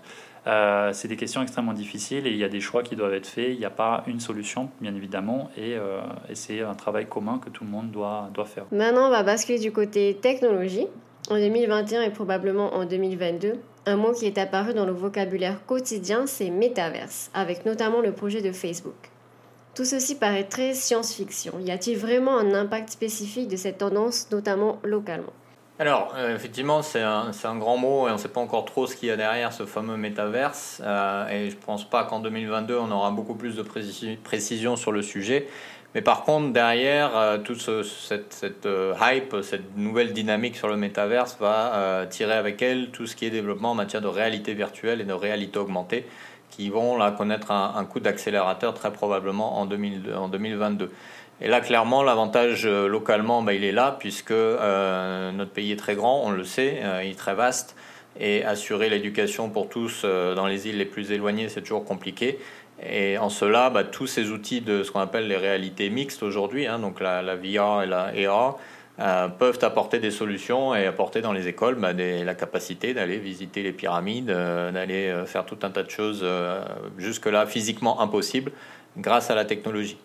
Euh, 0.46 0.92
c'est 0.92 1.08
des 1.08 1.16
questions 1.16 1.42
extrêmement 1.42 1.72
difficiles 1.72 2.26
et 2.26 2.30
il 2.30 2.36
y 2.36 2.44
a 2.44 2.48
des 2.48 2.60
choix 2.60 2.82
qui 2.82 2.96
doivent 2.96 3.14
être 3.14 3.26
faits. 3.26 3.50
Il 3.50 3.58
n'y 3.58 3.64
a 3.64 3.70
pas 3.70 4.04
une 4.06 4.20
solution, 4.20 4.70
bien 4.80 4.94
évidemment, 4.94 5.50
euh, 5.58 6.00
et, 6.28 6.34
c'est 6.34 6.60
un 6.62 6.74
travail 6.74 7.06
commun 7.06 7.40
que 7.44 7.50
tout 7.50 7.64
le 7.64 7.70
monde 7.70 7.90
doit, 7.90 8.30
doit 8.32 8.44
faire. 8.44 8.64
Maintenant, 8.72 9.06
on 9.06 9.10
va 9.10 9.22
basculer 9.22 9.58
du 9.58 9.72
côté 9.72 10.18
technologie. 10.20 10.86
En 11.30 11.36
2021 11.36 12.02
et 12.02 12.10
probablement 12.10 12.72
en 12.74 12.86
2022, 12.86 13.54
un 13.84 13.96
mot 13.96 14.12
qui 14.12 14.24
est 14.24 14.38
apparu 14.38 14.72
dans 14.72 14.86
le 14.86 14.92
vocabulaire 14.92 15.64
quotidien, 15.66 16.26
c'est 16.26 16.48
métaverse, 16.48 17.30
avec 17.34 17.66
notamment 17.66 18.00
le 18.00 18.12
projet 18.12 18.40
de 18.40 18.50
Facebook. 18.50 19.10
Tout 19.74 19.84
ceci 19.84 20.14
paraît 20.14 20.44
très 20.44 20.72
science-fiction. 20.72 21.60
Y 21.60 21.70
a-t-il 21.70 21.98
vraiment 21.98 22.38
un 22.38 22.54
impact 22.54 22.88
spécifique 22.90 23.48
de 23.48 23.56
cette 23.56 23.78
tendance, 23.78 24.30
notamment 24.32 24.78
localement? 24.82 25.34
Alors, 25.80 26.12
euh, 26.16 26.34
effectivement, 26.34 26.82
c'est 26.82 27.02
un, 27.02 27.30
un, 27.44 27.56
grand 27.56 27.76
mot 27.76 28.08
et 28.08 28.10
on 28.10 28.14
ne 28.14 28.18
sait 28.18 28.28
pas 28.28 28.40
encore 28.40 28.64
trop 28.64 28.88
ce 28.88 28.96
qu'il 28.96 29.08
y 29.08 29.12
a 29.12 29.16
derrière 29.16 29.52
ce 29.52 29.64
fameux 29.64 29.96
métaverse. 29.96 30.82
Euh, 30.84 31.28
et 31.28 31.50
je 31.50 31.54
ne 31.54 31.60
pense 31.60 31.88
pas 31.88 32.02
qu'en 32.02 32.18
2022, 32.18 32.76
on 32.76 32.90
aura 32.90 33.12
beaucoup 33.12 33.36
plus 33.36 33.54
de 33.54 33.62
précision 33.62 34.74
sur 34.74 34.90
le 34.90 35.02
sujet. 35.02 35.46
Mais 35.94 36.02
par 36.02 36.24
contre, 36.24 36.52
derrière, 36.52 37.16
euh, 37.16 37.38
toute 37.38 37.60
cette, 37.60 38.32
cette 38.32 38.68
hype, 39.00 39.36
cette 39.42 39.76
nouvelle 39.76 40.12
dynamique 40.12 40.56
sur 40.56 40.66
le 40.66 40.76
métaverse 40.76 41.36
va 41.38 42.06
tirer 42.10 42.34
avec 42.34 42.60
elle 42.60 42.90
tout 42.90 43.06
ce 43.06 43.14
qui 43.14 43.26
est 43.26 43.30
développement 43.30 43.70
en 43.70 43.76
matière 43.76 44.02
de 44.02 44.08
réalité 44.08 44.54
virtuelle 44.54 45.00
et 45.00 45.04
de 45.04 45.12
réalité 45.12 45.60
augmentée, 45.60 46.06
qui 46.50 46.70
vont 46.70 46.96
là 46.96 47.12
connaître 47.12 47.52
un, 47.52 47.74
un 47.76 47.84
coup 47.84 48.00
d'accélérateur 48.00 48.74
très 48.74 48.92
probablement 48.92 49.60
en, 49.60 49.66
2000, 49.66 50.12
en 50.16 50.26
2022. 50.26 50.90
Et 51.40 51.46
là, 51.46 51.60
clairement, 51.60 52.02
l'avantage 52.02 52.66
euh, 52.66 52.88
localement, 52.88 53.42
bah, 53.42 53.54
il 53.54 53.62
est 53.62 53.72
là, 53.72 53.96
puisque 53.98 54.32
euh, 54.32 55.30
notre 55.30 55.52
pays 55.52 55.70
est 55.70 55.76
très 55.76 55.94
grand, 55.94 56.22
on 56.24 56.30
le 56.30 56.42
sait, 56.42 56.80
euh, 56.82 57.02
il 57.04 57.12
est 57.12 57.18
très 57.18 57.34
vaste, 57.34 57.76
et 58.18 58.44
assurer 58.44 58.88
l'éducation 58.88 59.48
pour 59.48 59.68
tous 59.68 60.04
dans 60.04 60.46
les 60.46 60.66
îles 60.66 60.78
les 60.78 60.84
plus 60.84 61.12
éloignées, 61.12 61.48
c'est 61.48 61.60
toujours 61.60 61.84
compliqué. 61.84 62.40
Et 62.84 63.16
en 63.16 63.28
cela, 63.28 63.70
bah, 63.70 63.84
tous 63.84 64.08
ces 64.08 64.30
outils 64.30 64.60
de 64.60 64.82
ce 64.82 64.90
qu'on 64.90 64.98
appelle 64.98 65.28
les 65.28 65.36
réalités 65.36 65.88
mixtes 65.88 66.24
aujourd'hui, 66.24 66.66
hein, 66.66 66.80
donc 66.80 66.98
la, 66.98 67.22
la, 67.22 67.36
VR 67.36 67.82
et 67.82 67.86
la 67.86 68.10
AR, 68.28 68.58
peuvent 69.38 69.60
apporter 69.62 70.00
des 70.00 70.10
solutions 70.10 70.74
et 70.74 70.86
apporter 70.86 71.20
dans 71.20 71.32
les 71.32 71.46
écoles 71.46 71.76
bah, 71.76 71.92
la 71.92 72.34
capacité 72.34 72.92
d'aller 72.92 73.18
visiter 73.18 73.62
les 73.62 73.70
pyramides, 73.70 74.26
d'aller 74.26 75.14
faire 75.26 75.46
tout 75.46 75.58
un 75.62 75.70
tas 75.70 75.84
de 75.84 75.90
choses 75.90 76.26
jusque-là 76.98 77.46
physiquement 77.46 78.00
impossibles 78.00 78.50
grâce 78.96 79.30
à 79.30 79.36
la 79.36 79.44
technologie. 79.44 79.98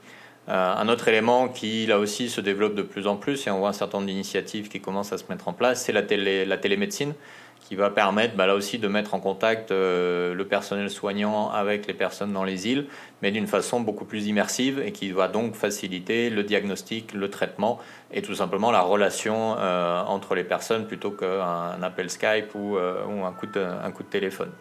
Euh, 0.49 0.75
un 0.75 0.89
autre 0.89 1.07
élément 1.07 1.47
qui, 1.47 1.85
là 1.85 1.99
aussi, 1.99 2.29
se 2.29 2.41
développe 2.41 2.75
de 2.75 2.81
plus 2.81 3.07
en 3.07 3.15
plus, 3.15 3.47
et 3.47 3.51
on 3.51 3.59
voit 3.59 3.69
un 3.69 3.73
certain 3.73 3.99
nombre 3.99 4.09
d'initiatives 4.09 4.67
qui 4.67 4.81
commencent 4.81 5.13
à 5.13 5.17
se 5.17 5.23
mettre 5.29 5.47
en 5.47 5.53
place, 5.53 5.83
c'est 5.85 5.93
la, 5.93 6.01
télé, 6.01 6.45
la 6.45 6.57
télémédecine, 6.57 7.13
qui 7.61 7.75
va 7.75 7.89
permettre 7.89 8.35
bah, 8.35 8.45
là 8.45 8.55
aussi 8.55 8.77
de 8.77 8.89
mettre 8.89 9.13
en 9.13 9.21
contact 9.21 9.71
euh, 9.71 10.33
le 10.33 10.45
personnel 10.45 10.89
soignant 10.89 11.49
avec 11.49 11.87
les 11.87 11.93
personnes 11.93 12.33
dans 12.33 12.43
les 12.43 12.67
îles, 12.67 12.87
mais 13.21 13.31
d'une 13.31 13.47
façon 13.47 13.79
beaucoup 13.79 14.03
plus 14.03 14.27
immersive 14.27 14.81
et 14.85 14.91
qui 14.91 15.11
va 15.11 15.29
donc 15.29 15.55
faciliter 15.55 16.29
le 16.29 16.43
diagnostic, 16.43 17.13
le 17.13 17.29
traitement 17.29 17.79
et 18.11 18.21
tout 18.21 18.35
simplement 18.35 18.69
la 18.69 18.81
relation 18.81 19.55
euh, 19.57 20.03
entre 20.03 20.35
les 20.35 20.43
personnes 20.43 20.87
plutôt 20.87 21.11
qu'un 21.11 21.81
appel 21.81 22.09
Skype 22.09 22.53
ou, 22.53 22.75
un, 22.77 23.31
coup 23.31 23.47
de, 23.47 23.61
un 23.61 23.91
coup 23.91 24.03
de 24.03 24.09
téléphone. 24.09 24.51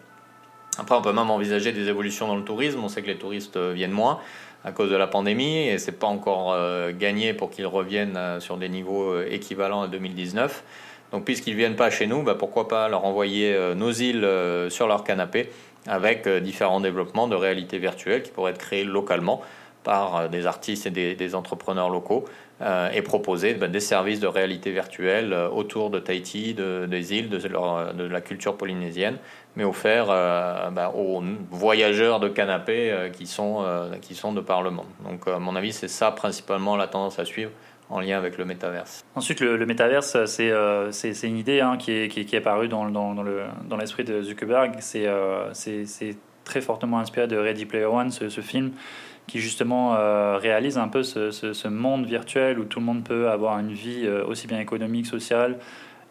Après, 0.79 0.95
on 0.95 1.01
peut 1.01 1.11
même 1.11 1.29
envisager 1.29 1.71
des 1.73 1.89
évolutions 1.89 2.27
dans 2.27 2.37
le 2.37 2.43
tourisme. 2.43 2.79
On 2.83 2.87
sait 2.87 3.03
que 3.03 3.07
les 3.07 3.17
touristes 3.17 3.57
viennent 3.57 3.91
moins 3.91 4.19
à 4.63 4.71
cause 4.71 4.89
de 4.89 4.95
la 4.95 5.07
pandémie 5.07 5.67
et 5.67 5.77
c'est 5.77 5.93
pas 5.99 6.07
encore 6.07 6.53
euh, 6.53 6.91
gagné 6.97 7.33
pour 7.33 7.51
qu'ils 7.51 7.67
reviennent 7.67 8.17
euh, 8.17 8.39
sur 8.39 8.57
des 8.57 8.69
niveaux 8.69 9.11
euh, 9.11 9.27
équivalents 9.29 9.81
à 9.81 9.87
2019. 9.87 10.63
Donc 11.11 11.25
puisqu'ils 11.25 11.55
viennent 11.55 11.75
pas 11.75 11.89
chez 11.89 12.07
nous, 12.07 12.23
bah, 12.23 12.35
pourquoi 12.35 12.67
pas 12.67 12.87
leur 12.87 13.05
envoyer 13.05 13.55
nos 13.75 13.91
îles 13.91 14.27
sur 14.69 14.87
leur 14.87 15.03
canapé 15.03 15.51
avec 15.85 16.27
différents 16.27 16.79
développements 16.79 17.27
de 17.27 17.35
réalité 17.35 17.77
virtuelle 17.77 18.23
qui 18.23 18.31
pourraient 18.31 18.49
être 18.49 18.57
créés 18.57 18.83
localement 18.83 19.43
par 19.83 20.29
des 20.29 20.45
artistes 20.45 20.85
et 20.85 21.15
des, 21.15 21.35
entrepreneurs 21.35 21.89
locaux 21.89 22.25
et 22.93 23.01
proposer 23.01 23.55
bah, 23.55 23.67
des 23.67 23.81
services 23.81 24.19
de 24.19 24.27
réalité 24.27 24.71
virtuelle 24.71 25.33
autour 25.33 25.89
de 25.89 25.99
Tahiti, 25.99 26.53
des 26.53 27.13
îles, 27.13 27.29
de, 27.29 27.37
de 27.37 28.03
la 28.03 28.21
culture 28.21 28.55
polynésienne 28.55 29.17
mais 29.55 29.63
offert 29.63 30.07
euh, 30.09 30.69
bah, 30.71 30.91
aux 30.95 31.21
voyageurs 31.51 32.19
de 32.19 32.27
canapé 32.27 32.91
euh, 32.91 33.09
qui, 33.09 33.27
sont, 33.27 33.61
euh, 33.61 33.95
qui 34.01 34.15
sont 34.15 34.33
de 34.33 34.41
par 34.41 34.63
le 34.63 34.71
monde. 34.71 34.87
Donc, 35.03 35.27
à 35.27 35.39
mon 35.39 35.55
avis, 35.55 35.73
c'est 35.73 35.87
ça 35.87 36.11
principalement 36.11 36.75
la 36.75 36.87
tendance 36.87 37.19
à 37.19 37.25
suivre 37.25 37.51
en 37.89 37.99
lien 37.99 38.17
avec 38.17 38.37
le 38.37 38.45
métaverse. 38.45 39.03
Ensuite, 39.15 39.39
le, 39.39 39.57
le 39.57 39.65
métaverse, 39.65 40.25
c'est 40.25 41.27
une 41.27 41.37
idée 41.37 41.59
hein, 41.59 41.77
qui, 41.77 41.91
est, 41.91 42.07
qui, 42.07 42.21
est 42.21 42.39
apparue 42.39 42.67
dans, 42.67 42.89
dans, 42.89 43.13
dans 43.13 43.77
l'esprit 43.77 44.03
de 44.03 44.21
Zuckerberg. 44.23 44.77
C'est 44.79 45.07
c'est 45.51 46.15
très 46.43 46.61
fortement 46.61 46.99
inspiré 46.99 47.27
de 47.27 47.37
Ready 47.37 47.65
Player 47.65 47.85
One, 47.85 48.09
ce 48.11 48.41
film 48.41 48.71
qui 49.27 49.39
justement 49.39 49.95
réalise 50.37 50.77
un 50.77 50.87
peu 50.87 51.03
ce, 51.03 51.67
monde 51.67 52.05
virtuel 52.05 52.59
où 52.59 52.65
tout 52.65 52.79
le 52.79 52.85
monde 52.85 53.03
peut 53.03 53.29
avoir 53.29 53.57
une 53.59 53.71
vie 53.71 54.07
aussi 54.27 54.47
bien 54.47 54.59
économique, 54.59 55.05
sociale, 55.05 55.57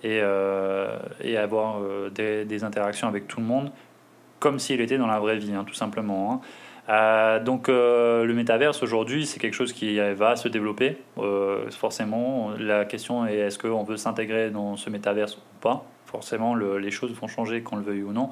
et, 0.02 0.20
euh, 0.22 0.96
avoir 1.36 1.80
euh, 1.80 2.10
des, 2.10 2.64
interactions 2.64 3.08
avec 3.08 3.28
tout 3.28 3.40
le 3.40 3.46
monde 3.46 3.70
comme 4.38 4.58
s'il 4.58 4.80
était 4.80 4.98
dans 4.98 5.06
la 5.06 5.20
vraie 5.20 5.36
vie, 5.36 5.54
hein, 5.54 5.64
tout 5.64 5.74
simplement. 5.74 6.32
Hein. 6.32 6.40
Euh, 6.88 7.38
donc 7.38 7.68
le 7.68 8.32
métaverse 8.32 8.82
aujourd'hui, 8.82 9.24
c'est 9.24 9.38
quelque 9.38 9.54
chose 9.54 9.72
qui 9.72 10.00
va 10.14 10.34
se 10.34 10.48
développer. 10.48 10.98
forcément, 11.70 12.50
la 12.58 12.84
question 12.84 13.24
est 13.24 13.36
est-ce 13.36 13.56
qu'on 13.56 13.84
veut 13.84 13.96
s'intégrer 13.96 14.50
dans 14.50 14.76
ce 14.76 14.90
métaverse 14.90 15.36
ou 15.36 15.40
pas? 15.60 15.84
Forcément, 16.06 16.56
le, 16.56 16.78
les 16.78 16.90
choses 16.90 17.12
vont 17.12 17.28
changer 17.28 17.62
qu'on 17.62 17.76
le 17.76 17.82
veuille 17.82 18.02
ou 18.02 18.12
non. 18.12 18.30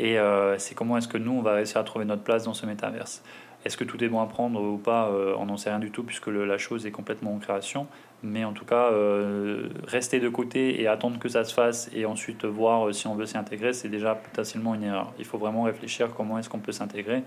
Et 0.00 0.16
c'est 0.56 0.74
comment 0.74 0.96
est-ce 0.96 1.06
que 1.08 1.18
nous, 1.18 1.32
on 1.32 1.42
va 1.42 1.52
réussir 1.52 1.80
à 1.80 1.84
trouver 1.84 2.04
notre 2.04 2.22
place 2.22 2.42
dans 2.42 2.54
ce 2.54 2.66
métaverse. 2.66 3.22
Est-ce 3.68 3.76
que 3.76 3.84
tout 3.84 4.02
est 4.02 4.08
bon 4.08 4.22
à 4.22 4.26
prendre 4.26 4.62
ou 4.62 4.78
pas 4.78 5.12
On 5.38 5.44
n'en 5.44 5.58
sait 5.58 5.68
rien 5.68 5.78
du 5.78 5.90
tout 5.90 6.02
puisque 6.02 6.28
la 6.28 6.56
chose 6.56 6.86
est 6.86 6.90
complètement 6.90 7.34
en 7.34 7.38
création. 7.38 7.86
Mais 8.22 8.44
en 8.44 8.52
tout 8.52 8.64
cas, 8.64 8.90
euh, 8.90 9.68
rester 9.86 10.18
de 10.18 10.28
côté 10.28 10.80
et 10.80 10.88
attendre 10.88 11.20
que 11.20 11.28
ça 11.28 11.44
se 11.44 11.54
fasse 11.54 11.88
et 11.94 12.04
ensuite 12.04 12.44
voir 12.44 12.88
euh, 12.88 12.92
si 12.92 13.06
on 13.06 13.14
veut 13.14 13.26
s'y 13.26 13.38
intégrer, 13.38 13.72
c'est 13.72 13.88
déjà 13.88 14.16
potentiellement 14.16 14.74
une 14.74 14.82
erreur. 14.82 15.12
Il 15.20 15.24
faut 15.24 15.38
vraiment 15.38 15.62
réfléchir 15.62 16.08
comment 16.16 16.38
est-ce 16.38 16.48
qu'on 16.48 16.58
peut 16.58 16.72
s'intégrer 16.72 17.22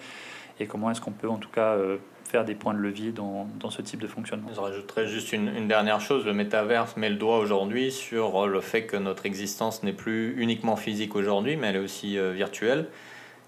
et 0.59 0.67
comment 0.67 0.91
est-ce 0.91 0.99
qu'on 0.99 1.11
peut 1.11 1.29
en 1.29 1.37
tout 1.37 1.49
cas 1.49 1.75
euh, 1.75 1.95
faire 2.25 2.43
des 2.43 2.55
points 2.55 2.73
de 2.73 2.79
levier 2.79 3.13
dans, 3.13 3.47
dans 3.57 3.69
ce 3.69 3.81
type 3.81 4.01
de 4.01 4.07
fonctionnement. 4.07 4.49
Je 4.53 4.59
rajouterais 4.59 5.07
juste 5.07 5.31
une, 5.31 5.67
dernière 5.69 6.01
chose. 6.01 6.25
Le 6.25 6.33
métaverse 6.33 6.97
met 6.97 7.09
le 7.09 7.15
doigt 7.15 7.37
aujourd'hui 7.37 7.89
sur 7.91 8.45
le 8.45 8.59
fait 8.59 8.85
que 8.85 8.97
notre 8.97 9.25
existence 9.25 9.83
n'est 9.83 9.93
plus 9.93 10.35
uniquement 10.41 10.75
physique 10.75 11.15
aujourd'hui, 11.15 11.55
mais 11.55 11.67
elle 11.67 11.77
est 11.77 11.79
aussi 11.79 12.17
virtuelle 12.33 12.87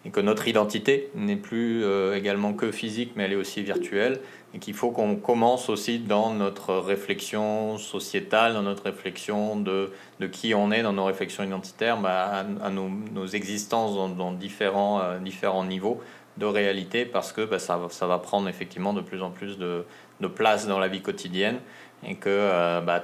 et 0.06 0.10
que 0.10 0.20
notre 0.20 0.48
identité 0.48 1.10
n'est 1.16 1.38
plus 1.38 1.86
également 2.14 2.54
que 2.54 2.72
physique, 2.72 3.14
mais 3.16 3.24
elle 3.24 3.34
est 3.34 3.38
aussi 3.38 3.64
virtuelle. 3.64 4.20
Et 4.56 4.60
qu'il 4.60 4.76
faut 4.76 4.92
qu'on 4.92 5.16
commence 5.16 5.70
aussi 5.70 5.98
dans 5.98 6.32
notre 6.32 6.76
réflexion 6.76 7.80
sociétale, 7.80 8.54
dans 8.54 8.62
notre 8.62 8.84
réflexion 8.84 9.56
de, 9.56 9.92
de 10.20 10.28
qui 10.28 10.54
on 10.54 10.72
est, 10.72 10.84
dans 10.84 10.94
nos 10.94 11.06
réflexions 11.06 11.44
identitaires, 11.44 12.00
bah, 12.00 12.46
à, 12.62 12.70
nos, 12.70 13.26
existences 13.28 13.96
dans, 13.96 14.10
dans 14.10 14.32
différents, 14.32 15.02
euh, 15.02 15.18
différents 15.18 15.66
niveaux 15.66 16.02
de 16.38 16.46
réalité, 16.46 17.06
parce 17.06 17.32
que 17.32 17.42
bah, 17.42 17.58
ça, 17.58 17.80
ça, 17.90 18.06
va 18.06 18.20
prendre 18.20 18.48
effectivement 18.48 18.94
de 18.94 19.02
plus 19.02 19.24
en 19.24 19.32
plus 19.32 19.58
de, 19.58 19.86
de 20.22 20.28
place 20.28 20.68
dans 20.68 20.80
la 20.80 20.88
vie 20.88 21.02
quotidienne, 21.02 21.60
et 22.08 22.16
que 22.16 22.30
euh, 22.30 22.82
bah, 22.82 23.04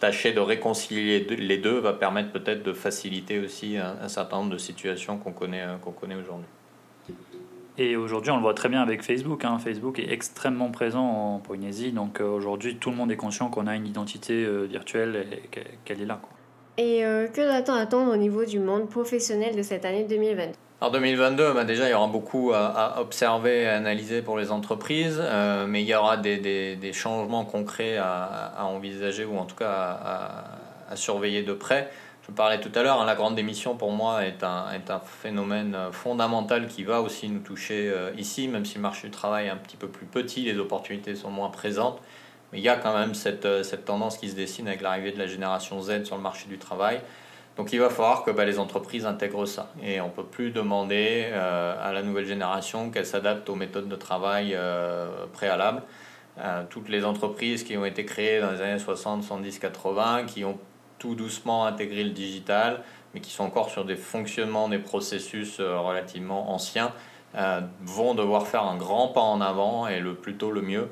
tâcher 0.00 0.32
de 0.32 0.40
réconcilier 0.40 1.20
les 1.20 1.58
deux 1.58 1.78
va 1.78 1.92
permettre 1.92 2.32
peut-être 2.32 2.62
de 2.62 2.72
faciliter 2.72 3.38
aussi 3.40 3.76
un, 3.76 3.96
un, 4.02 4.08
certain 4.08 4.38
nombre 4.38 4.52
de 4.52 4.58
situations 4.58 5.18
qu'on 5.18 5.32
connaît, 5.32 5.62
euh, 5.62 5.76
qu'on 5.76 5.92
connaît 5.92 6.16
aujourd'hui. 6.16 6.46
Et 7.78 7.96
aujourd'hui, 7.96 8.30
on 8.30 8.36
le 8.36 8.42
voit 8.42 8.54
très 8.54 8.68
bien 8.70 8.80
avec 8.80 9.02
Facebook. 9.02 9.44
Hein. 9.44 9.58
Facebook 9.58 9.98
est 9.98 10.10
extrêmement 10.10 10.70
présent 10.70 11.04
en 11.04 11.38
Polynésie. 11.40 11.92
Donc 11.92 12.20
euh, 12.20 12.24
aujourd'hui, 12.24 12.76
tout 12.76 12.90
le 12.90 12.96
monde 12.96 13.12
est 13.12 13.16
conscient 13.16 13.50
qu'on 13.50 13.66
a 13.66 13.76
une 13.76 13.86
identité 13.86 14.44
euh, 14.44 14.64
virtuelle 14.64 15.26
et 15.32 15.60
qu'elle 15.84 16.00
est 16.00 16.06
là. 16.06 16.18
Quoi. 16.22 16.30
Et 16.78 17.04
euh, 17.04 17.26
que 17.28 17.42
doit-on 17.42 17.76
attendre 17.78 18.12
au 18.12 18.16
niveau 18.16 18.44
du 18.44 18.60
monde 18.60 18.88
professionnel 18.88 19.56
de 19.56 19.62
cette 19.62 19.84
année 19.84 20.04
2020 20.04 20.52
Alors 20.78 20.92
2022, 20.92 21.54
bah 21.54 21.64
déjà, 21.64 21.88
il 21.88 21.92
y 21.92 21.94
aura 21.94 22.06
beaucoup 22.06 22.52
à, 22.52 23.00
observer 23.00 23.62
et 23.62 23.66
à 23.66 23.76
analyser 23.76 24.20
pour 24.20 24.36
les 24.36 24.50
entreprises, 24.50 25.18
euh, 25.22 25.66
mais 25.66 25.80
il 25.80 25.88
y 25.88 25.94
aura 25.94 26.18
des, 26.18 26.36
des, 26.76 26.92
changements 26.92 27.46
concrets 27.46 27.96
à, 27.96 28.52
à, 28.58 28.64
envisager 28.64 29.24
ou 29.24 29.38
en 29.38 29.46
tout 29.46 29.56
cas 29.56 30.44
à, 30.90 30.96
surveiller 30.96 31.42
de 31.42 31.54
près. 31.54 31.90
Je 32.28 32.32
parlais 32.32 32.60
tout 32.60 32.70
à 32.74 32.82
l'heure, 32.82 33.00
hein, 33.00 33.06
la 33.06 33.14
grande 33.14 33.36
démission 33.36 33.74
pour 33.74 33.90
moi 33.92 34.26
est 34.26 34.42
un, 34.42 34.66
est 34.72 34.90
un, 34.90 35.00
phénomène 35.00 35.74
fondamental 35.92 36.66
qui 36.66 36.84
va 36.84 37.00
aussi 37.00 37.30
nous 37.30 37.40
toucher 37.40 37.88
euh, 37.88 38.10
ici, 38.18 38.46
même 38.46 38.66
si 38.66 38.74
le 38.74 38.82
marché 38.82 39.08
du 39.08 39.12
travail 39.12 39.46
est 39.46 39.50
un 39.50 39.56
petit 39.56 39.78
peu 39.78 39.88
plus 39.88 40.04
petit, 40.04 40.42
les 40.42 40.58
opportunités 40.58 41.14
sont 41.14 41.30
moins 41.30 41.48
présentes. 41.48 42.02
Mais 42.52 42.58
il 42.58 42.64
y 42.64 42.68
a 42.68 42.76
quand 42.76 42.94
même 42.94 43.14
cette, 43.14 43.46
euh, 43.46 43.62
cette 43.62 43.86
tendance 43.86 44.18
qui 44.18 44.28
se 44.28 44.36
dessine 44.36 44.68
avec 44.68 44.82
l'arrivée 44.82 45.12
de 45.12 45.18
la 45.18 45.26
génération 45.26 45.80
Z 45.80 46.04
sur 46.04 46.16
le 46.16 46.22
marché 46.22 46.48
du 46.48 46.58
travail. 46.58 47.00
Donc 47.56 47.72
il 47.72 47.80
va 47.80 47.88
falloir 47.88 48.22
que 48.22 48.30
bah, 48.30 48.44
les 48.44 48.58
entreprises 48.58 49.06
intègrent 49.06 49.46
ça. 49.46 49.70
Et 49.82 50.00
on 50.00 50.06
ne 50.06 50.12
peut 50.12 50.24
plus 50.24 50.50
demander 50.50 51.24
euh, 51.26 51.74
à 51.82 51.92
la 51.92 52.02
nouvelle 52.02 52.26
génération 52.26 52.90
qu'elle 52.90 53.06
s'adapte 53.06 53.48
aux 53.48 53.54
méthodes 53.54 53.88
de 53.88 53.96
travail 53.96 54.52
euh, 54.54 55.26
préalables. 55.32 55.82
Euh, 56.38 56.64
toutes 56.68 56.90
les 56.90 57.04
entreprises 57.06 57.64
qui 57.64 57.76
ont 57.78 57.86
été 57.86 58.04
créées 58.04 58.40
dans 58.40 58.50
les 58.50 58.60
années 58.60 58.78
60, 58.78 59.22
70, 59.22 59.58
80, 59.58 60.24
qui 60.26 60.44
ont 60.44 60.58
tout 60.98 61.14
doucement 61.14 61.64
intégré 61.64 62.04
le 62.04 62.10
digital, 62.10 62.82
mais 63.14 63.20
qui 63.20 63.30
sont 63.30 63.44
encore 63.44 63.70
sur 63.70 63.86
des 63.86 63.96
fonctionnements, 63.96 64.68
des 64.68 64.78
processus 64.78 65.60
relativement 65.60 66.52
anciens, 66.52 66.92
vont 67.82 68.14
devoir 68.14 68.46
faire 68.46 68.62
un 68.62 68.76
grand 68.76 69.08
pas 69.08 69.20
en 69.20 69.42
avant 69.42 69.88
et 69.88 70.00
le 70.00 70.14
plus 70.14 70.36
tôt 70.36 70.50
le 70.50 70.62
mieux 70.62 70.88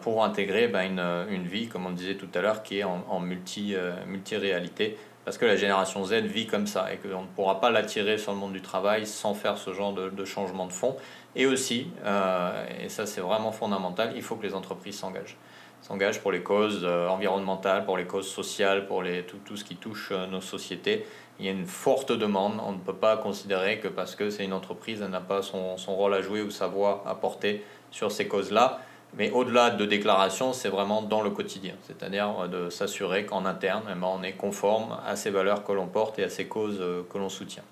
pour 0.00 0.24
intégrer 0.24 0.68
bah, 0.68 0.84
une, 0.84 1.46
vie, 1.46 1.68
comme 1.68 1.84
on 1.84 1.90
disait 1.90 2.14
tout 2.14 2.28
à 2.34 2.40
l'heure, 2.40 2.62
qui 2.62 2.78
est 2.78 2.84
en, 2.84 3.04
en 3.08 3.20
multi, 3.20 3.74
multi-réalité 4.06 4.96
parce 5.28 5.36
que 5.36 5.44
la 5.44 5.56
génération 5.56 6.06
Z 6.06 6.22
vit 6.22 6.46
comme 6.46 6.66
ça 6.66 6.90
et 6.90 6.96
qu'on 6.96 7.20
ne 7.20 7.26
pourra 7.26 7.60
pas 7.60 7.68
l'attirer 7.68 8.16
sur 8.16 8.32
le 8.32 8.38
monde 8.38 8.54
du 8.54 8.62
travail 8.62 9.04
sans 9.06 9.34
faire 9.34 9.58
ce 9.58 9.74
genre 9.74 9.92
de, 9.92 10.24
changement 10.24 10.64
de 10.64 10.72
fond. 10.72 10.96
Et 11.36 11.44
aussi, 11.44 11.88
euh, 12.06 12.64
et 12.82 12.88
ça 12.88 13.04
c'est 13.04 13.20
vraiment 13.20 13.52
fondamental, 13.52 14.14
il 14.16 14.22
faut 14.22 14.36
que 14.36 14.46
les 14.46 14.54
entreprises 14.54 14.96
s'engagent. 14.96 15.36
S'engagent 15.82 16.22
pour 16.22 16.32
les 16.32 16.40
causes 16.40 16.80
euh, 16.82 17.08
environnementales, 17.08 17.84
pour 17.84 17.98
les 17.98 18.06
causes 18.06 18.26
sociales, 18.26 18.86
pour 18.86 19.02
les, 19.02 19.22
tout, 19.24 19.36
tout 19.44 19.58
ce 19.58 19.64
qui 19.64 19.76
touche 19.76 20.12
euh, 20.12 20.26
nos 20.26 20.40
sociétés. 20.40 21.04
Il 21.38 21.44
y 21.44 21.50
a 21.50 21.52
une 21.52 21.66
forte 21.66 22.10
demande. 22.10 22.58
On 22.66 22.72
ne 22.72 22.78
peut 22.78 22.96
pas 22.96 23.18
considérer 23.18 23.80
que 23.80 23.88
parce 23.88 24.14
que 24.14 24.30
c'est 24.30 24.46
une 24.46 24.54
entreprise, 24.54 25.02
elle 25.02 25.10
n'a 25.10 25.20
pas 25.20 25.42
son, 25.42 25.76
son 25.76 25.94
rôle 25.94 26.14
à 26.14 26.22
jouer 26.22 26.40
ou 26.40 26.50
sa 26.50 26.68
voix 26.68 27.04
à 27.06 27.14
porter 27.14 27.62
sur 27.90 28.10
ces 28.12 28.28
causes-là. 28.28 28.80
Mais 29.14 29.30
au-delà 29.30 29.70
de 29.70 29.84
déclarations, 29.86 30.52
c'est 30.52 30.68
vraiment 30.68 31.02
dans 31.02 31.22
le 31.22 31.30
quotidien, 31.30 31.74
c'est-à-dire 31.86 32.30
euh, 32.40 32.46
de 32.46 32.70
s'assurer 32.70 33.24
qu'en 33.24 33.46
interne, 33.46 33.84
eh 33.90 33.94
ben, 33.94 34.06
on 34.06 34.22
est 34.22 34.32
conforme 34.32 34.98
à 35.06 35.16
ces 35.16 35.30
valeurs 35.30 35.64
que 35.64 35.72
l'on 35.72 35.86
porte 35.86 36.18
et 36.18 36.24
à 36.24 36.28
ces 36.28 36.46
causes 36.46 36.78
euh, 36.80 37.02
que 37.10 37.18
l'on 37.18 37.28
soutient. 37.28 37.62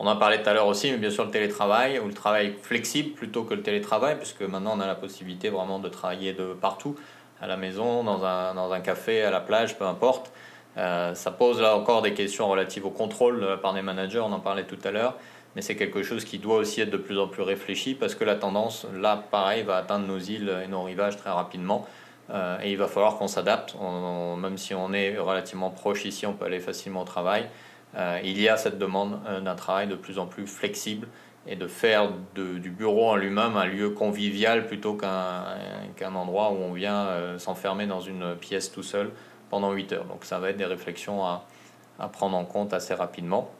On 0.00 0.06
en 0.06 0.16
parlait 0.16 0.42
tout 0.42 0.48
à 0.48 0.54
l'heure 0.54 0.66
aussi, 0.66 0.90
mais 0.90 0.98
bien 0.98 1.10
sûr 1.10 1.24
le 1.24 1.30
télétravail 1.30 1.98
ou 1.98 2.06
le 2.06 2.14
travail 2.14 2.54
flexible 2.62 3.14
plutôt 3.14 3.44
que 3.44 3.54
le 3.54 3.62
télétravail, 3.62 4.16
puisque 4.16 4.42
maintenant 4.42 4.74
on 4.76 4.80
a 4.80 4.86
la 4.86 4.94
possibilité 4.94 5.50
vraiment 5.50 5.78
de 5.78 5.88
travailler 5.88 6.32
de 6.32 6.52
partout, 6.52 6.96
à 7.40 7.46
la 7.46 7.56
maison, 7.56 8.04
dans 8.04 8.24
un, 8.24 8.54
dans 8.54 8.72
un 8.72 8.80
café, 8.80 9.22
à 9.22 9.30
la 9.30 9.40
plage, 9.40 9.78
peu 9.78 9.84
importe. 9.84 10.32
Euh, 10.76 11.14
ça 11.14 11.30
pose 11.30 11.60
là 11.60 11.76
encore 11.76 12.02
des 12.02 12.14
questions 12.14 12.48
relatives 12.48 12.86
au 12.86 12.90
contrôle 12.90 13.58
par 13.62 13.74
des 13.74 13.82
managers, 13.82 14.20
on 14.20 14.32
en 14.32 14.40
parlait 14.40 14.64
tout 14.64 14.78
à 14.84 14.90
l'heure 14.90 15.14
mais 15.58 15.62
c'est 15.62 15.74
quelque 15.74 16.04
chose 16.04 16.24
qui 16.24 16.38
doit 16.38 16.58
aussi 16.58 16.82
être 16.82 16.90
de 16.90 16.96
plus 16.96 17.18
en 17.18 17.26
plus 17.26 17.42
réfléchi 17.42 17.96
parce 17.96 18.14
que 18.14 18.22
la 18.22 18.36
tendance, 18.36 18.86
là, 18.94 19.16
pareil, 19.28 19.64
va 19.64 19.78
atteindre 19.78 20.06
nos 20.06 20.20
îles 20.20 20.56
et 20.64 20.68
nos 20.68 20.84
rivages 20.84 21.16
très 21.16 21.30
rapidement. 21.30 21.84
Euh, 22.30 22.60
et 22.62 22.70
il 22.70 22.78
va 22.78 22.86
falloir 22.86 23.18
qu'on 23.18 23.26
s'adapte, 23.26 23.74
même 24.40 24.56
si 24.56 24.72
on 24.72 24.92
est 24.92 25.18
relativement 25.18 25.70
proche 25.70 26.04
ici, 26.04 26.26
on 26.26 26.32
peut 26.32 26.44
aller 26.44 26.60
facilement 26.60 27.02
au 27.02 27.04
travail. 27.04 27.48
Euh, 27.96 28.20
il 28.22 28.40
y 28.40 28.48
a 28.48 28.56
cette 28.56 28.78
demande 28.78 29.18
euh, 29.26 29.40
d'un 29.40 29.56
travail 29.56 29.88
de 29.88 29.96
plus 29.96 30.20
en 30.20 30.26
plus 30.26 30.46
flexible 30.46 31.08
et 31.44 31.56
de 31.56 31.66
faire 31.66 32.12
du 32.36 32.70
bureau 32.70 33.10
en 33.10 33.16
lui-même 33.16 33.56
un 33.56 33.66
lieu 33.66 33.90
convivial 33.90 34.64
plutôt 34.68 34.94
qu'un 34.94 36.14
endroit 36.14 36.52
où 36.52 36.58
on 36.58 36.72
vient 36.72 37.36
s'enfermer 37.38 37.88
dans 37.88 38.00
une 38.00 38.36
pièce 38.36 38.70
tout 38.70 38.84
seul 38.84 39.10
pendant 39.50 39.72
8 39.72 39.92
heures. 39.94 40.04
Donc 40.04 40.24
ça 40.24 40.38
va 40.38 40.50
être 40.50 40.56
des 40.56 40.66
réflexions 40.66 41.24
à 41.24 42.08
prendre 42.12 42.36
en 42.36 42.44
compte 42.44 42.74
assez 42.74 42.94
rapidement 42.94 43.50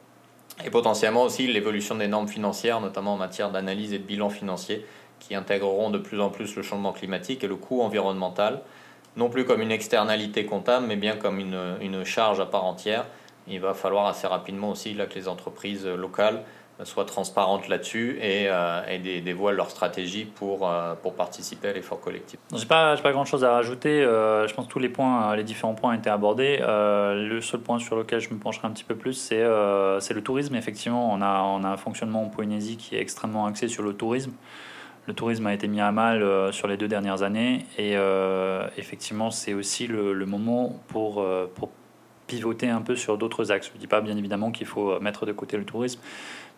et 0.65 0.69
potentiellement 0.69 1.23
aussi 1.23 1.47
l'évolution 1.47 1.95
des 1.95 2.07
normes 2.07 2.27
financières, 2.27 2.81
notamment 2.81 3.13
en 3.13 3.17
matière 3.17 3.51
d'analyse 3.51 3.93
et 3.93 3.99
de 3.99 4.03
bilan 4.03 4.29
financier, 4.29 4.85
qui 5.19 5.35
intégreront 5.35 5.89
de 5.89 5.97
plus 5.97 6.21
en 6.21 6.29
plus 6.29 6.55
le 6.55 6.61
changement 6.61 6.93
climatique 6.93 7.43
et 7.43 7.47
le 7.47 7.55
coût 7.55 7.81
environnemental, 7.81 8.61
non 9.17 9.29
plus 9.29 9.45
comme 9.45 9.61
une 9.61 9.71
externalité 9.71 10.45
comptable, 10.45 10.85
mais 10.87 10.95
bien 10.95 11.15
comme 11.15 11.39
une, 11.39 11.77
une 11.81 12.03
charge 12.03 12.39
à 12.39 12.45
part 12.45 12.65
entière. 12.65 13.05
Il 13.47 13.59
va 13.59 13.73
falloir 13.73 14.05
assez 14.05 14.27
rapidement 14.27 14.69
aussi 14.69 14.93
là, 14.93 15.07
que 15.07 15.15
les 15.15 15.27
entreprises 15.27 15.85
locales 15.85 16.43
soient 16.85 17.05
transparentes 17.05 17.67
là-dessus 17.67 18.17
et, 18.21 18.47
euh, 18.47 18.81
et 18.87 19.21
dévoilent 19.21 19.55
leur 19.55 19.69
stratégie 19.69 20.25
pour, 20.25 20.67
euh, 20.67 20.95
pour 20.95 21.13
participer 21.13 21.69
à 21.69 21.73
l'effort 21.73 21.99
collectif. 21.99 22.39
Je 22.51 22.57
n'ai 22.57 22.65
pas, 22.65 22.95
pas 22.97 23.11
grand-chose 23.11 23.43
à 23.43 23.51
rajouter. 23.51 24.01
Euh, 24.01 24.47
je 24.47 24.53
pense 24.53 24.67
que 24.67 24.71
tous 24.71 24.79
les, 24.79 24.89
points, 24.89 25.35
les 25.35 25.43
différents 25.43 25.73
points 25.73 25.91
ont 25.91 25.97
été 25.97 26.09
abordés. 26.09 26.59
le 26.59 27.39
seul 27.41 27.59
point 27.59 27.79
sur 27.79 27.95
lequel 27.95 28.19
je 28.19 28.29
me 28.29 28.39
pencherai 28.39 28.67
un 28.67 28.71
petit 28.71 28.83
peu 28.83 28.95
plus, 28.95 29.13
c'est 29.13 29.43
le 29.43 30.21
tourisme. 30.21 30.55
Effectivement, 30.55 31.11
on 31.11 31.21
a, 31.21 31.41
on 31.41 31.63
a 31.63 31.67
un 31.67 31.77
fonctionnement 31.77 32.23
en 32.23 32.29
Polynésie 32.29 32.77
qui 32.77 32.95
est 32.95 33.01
extrêmement 33.01 33.45
axé 33.45 33.67
sur 33.67 33.83
le 33.83 33.93
tourisme. 33.93 34.31
Le 35.07 35.13
tourisme 35.13 35.47
a 35.47 35.53
été 35.53 35.67
mis 35.67 35.81
à 35.81 35.91
mal 35.91 36.53
sur 36.53 36.67
les 36.67 36.77
deux 36.77 36.87
dernières 36.87 37.23
années 37.23 37.65
et 37.77 37.95
effectivement, 38.77 39.31
c'est 39.31 39.53
aussi 39.53 39.87
le, 39.87 40.13
le, 40.13 40.25
moment 40.25 40.79
pour, 40.87 41.25
pour 41.55 41.69
pivoter 42.27 42.69
un 42.69 42.81
peu 42.81 42.95
sur 42.95 43.17
d'autres 43.17 43.51
axes. 43.51 43.69
Je 43.69 43.73
ne 43.73 43.79
dis 43.79 43.87
pas 43.87 44.01
bien 44.01 44.15
évidemment 44.15 44.51
qu'il 44.51 44.67
faut 44.67 44.99
mettre 44.99 45.25
de 45.25 45.31
côté 45.31 45.57
le 45.57 45.65
tourisme, 45.65 45.99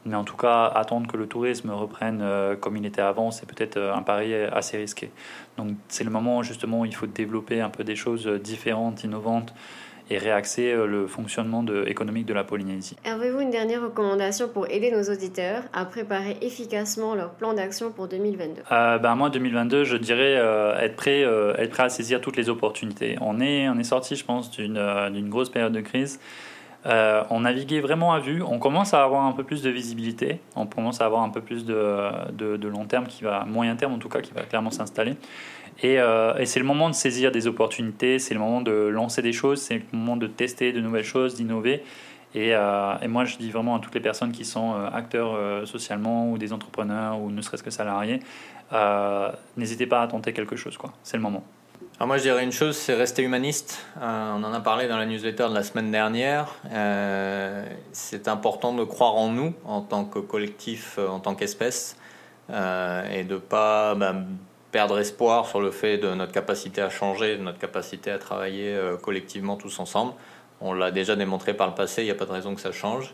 mais 0.06 0.16
en 0.16 0.24
tout 0.24 0.38
cas, 0.38 0.66
attendre 0.66 1.12
que 1.12 1.18
le 1.18 1.28
tourisme 1.28 1.70
reprenne 1.70 2.22
euh, 2.22 2.56
comme 2.56 2.78
il 2.78 2.86
était 2.86 3.02
avant, 3.02 3.32
c'est 3.32 3.46
peut-être 3.46 3.78
euh, 3.78 3.94
un 3.94 4.02
pari 4.02 4.34
assez 4.34 4.78
risqué. 4.78 5.12
Donc 5.58 5.70
c'est 5.90 6.04
le 6.04 6.10
moment 6.10 6.42
justement 6.44 6.82
où 6.82 6.86
il 6.86 6.96
faut 6.96 7.08
développer 7.08 7.62
un 7.62 7.70
peu 7.70 7.84
des 7.84 7.96
choses 7.96 8.28
différentes, 8.28 9.04
innovantes 9.04 9.54
et 10.10 10.18
réaxer 10.18 10.72
euh, 10.72 10.88
le 10.88 11.06
fonctionnement 11.06 11.62
de, 11.62 11.86
économique 11.88 12.26
de 12.26 12.34
la 12.34 12.44
Polynésie. 12.44 12.96
Avez-vous 13.06 13.42
une 13.42 13.52
dernière 13.52 13.84
recommandation 13.84 14.50
pour 14.50 14.68
aider 14.72 14.92
nos 14.92 15.04
auditeurs 15.04 15.64
à 15.72 15.86
préparer 15.86 16.36
efficacement 16.42 17.14
leur 17.14 17.34
plan 17.34 17.54
d'action 17.54 17.92
pour 17.92 18.08
2022 18.08 18.64
ben 18.70 19.16
Moi, 19.16 19.30
2022, 19.30 19.84
je 19.84 19.98
dirais 19.98 20.34
être, 20.80 20.96
prêt, 20.96 21.22
être 21.22 21.70
prêt 21.70 21.84
à 21.84 21.90
saisir 21.90 22.22
toutes 22.22 22.38
les 22.38 22.50
opportunités. 22.50 23.18
On 23.22 23.40
est, 23.40 23.70
on 23.70 23.78
est 23.78 23.84
sorti, 23.84 24.16
je 24.16 24.26
pense, 24.26 24.52
d'une 24.52 25.30
grosse 25.30 25.50
période 25.50 25.74
de 25.74 25.82
crise. 25.82 26.20
Euh, 26.86 27.24
on 27.30 27.42
naviguait 27.42 27.80
vraiment 27.80 28.14
à 28.14 28.20
vue. 28.20 28.42
On 28.42 28.60
commence 28.60 28.94
à 28.94 29.04
avoir 29.04 29.26
un 29.26 29.32
peu 29.34 29.44
plus 29.44 29.62
de 29.62 29.70
visibilité. 29.70 30.40
On 30.56 30.66
commence 30.66 31.02
à 31.02 31.06
avoir 31.06 31.22
un 31.22 31.30
peu 31.30 31.42
plus 31.42 31.66
de, 31.66 32.68
long 32.68 32.86
terme, 32.86 33.06
qui 33.08 33.24
va, 33.24 33.46
moyen 33.46 33.76
terme 33.76 33.94
en 33.94 34.00
tout 34.00 34.10
cas, 34.10 34.22
qui 34.22 34.34
va 34.34 34.42
clairement 34.42 34.72
s'installer. 34.72 35.16
Euh, 35.84 36.38
et, 36.38 36.46
c'est 36.46 36.60
le 36.60 36.66
moment 36.66 36.90
de 36.90 36.96
saisir 36.96 37.32
des 37.32 37.48
opportunités, 37.48 38.20
c'est 38.20 38.34
le 38.34 38.40
moment 38.40 38.62
de 38.62 38.72
lancer 38.72 39.22
des 39.22 39.34
choses, 39.34 39.62
c'est 39.62 39.76
le 39.76 39.84
moment 39.94 40.16
de 40.16 40.28
tester 40.28 40.72
de 40.74 40.80
nouvelles 40.80 41.04
choses, 41.04 41.36
d'innover. 41.36 41.84
Et, 42.34 42.56
euh, 42.56 42.94
et, 43.02 43.08
moi, 43.08 43.26
je 43.26 43.38
dis 43.38 43.52
vraiment 43.52 43.76
à 43.76 43.80
toutes 43.80 43.96
les 43.96 44.02
personnes 44.02 44.32
qui 44.32 44.46
sont 44.46 44.76
acteurs 44.94 45.68
socialement 45.68 46.32
ou 46.32 46.38
des 46.38 46.54
entrepreneurs 46.54 47.20
ou 47.20 47.32
ne 47.32 47.42
serait-ce 47.42 47.64
que 47.64 47.72
salariés, 47.72 48.20
n'hésitez 49.58 49.86
pas 49.86 50.02
à 50.02 50.08
tenter 50.08 50.34
quelque 50.34 50.56
chose. 50.56 50.78
C'est 51.04 51.18
le 51.18 51.24
moment. 51.24 51.44
Moi 52.08 52.18
je 52.18 52.24
dirais 52.24 52.44
une 52.44 52.52
chose, 52.52 52.76
c'est 52.78 52.96
rester 52.96 53.22
humaniste. 53.22 53.86
Euh, 54.02 54.34
on 54.36 54.44
en 54.44 54.52
a 54.54 54.60
parlé 54.60 54.88
dans 54.88 54.98
la 54.98 55.06
newsletter 55.06 55.50
de 55.50 55.54
la 55.54 55.62
semaine 55.62 55.92
dernière. 55.92 56.56
Euh, 56.72 57.64
c'est 57.92 58.28
important 58.28 58.74
de 58.74 58.84
croire 58.84 59.16
en 59.18 59.30
nous 59.30 59.54
en 59.66 59.82
tant 59.82 60.06
que 60.06 60.18
collectif, 60.18 60.96
euh, 60.98 61.08
en 61.08 61.20
tant 61.20 61.36
qu'espèce, 61.36 61.98
et 62.50 63.24
de 63.24 63.36
ne 63.36 63.38
pas 63.38 63.94
bah, 63.94 64.16
perdre 64.72 64.98
espoir 64.98 65.46
sur 65.46 65.62
le 65.62 65.70
fait 65.70 66.00
de 66.00 66.12
notre 66.16 66.32
capacité 66.32 66.82
à 66.82 66.90
changer, 66.90 67.38
de 67.38 67.44
notre 67.44 67.60
capacité 67.60 68.10
à 68.10 68.18
travailler 68.18 68.78
collectivement 69.04 69.56
tous 69.56 69.80
ensemble. 69.80 70.14
On 70.60 70.74
l'a 70.74 70.90
déjà 70.90 71.16
démontré 71.16 71.54
par 71.54 71.68
le 71.68 71.76
passé, 71.76 72.02
il 72.02 72.06
n'y 72.06 72.12
a 72.12 72.16
pas 72.16 72.26
de 72.26 72.32
raison 72.32 72.56
que 72.56 72.62
ça 72.62 72.72
change. 72.72 73.14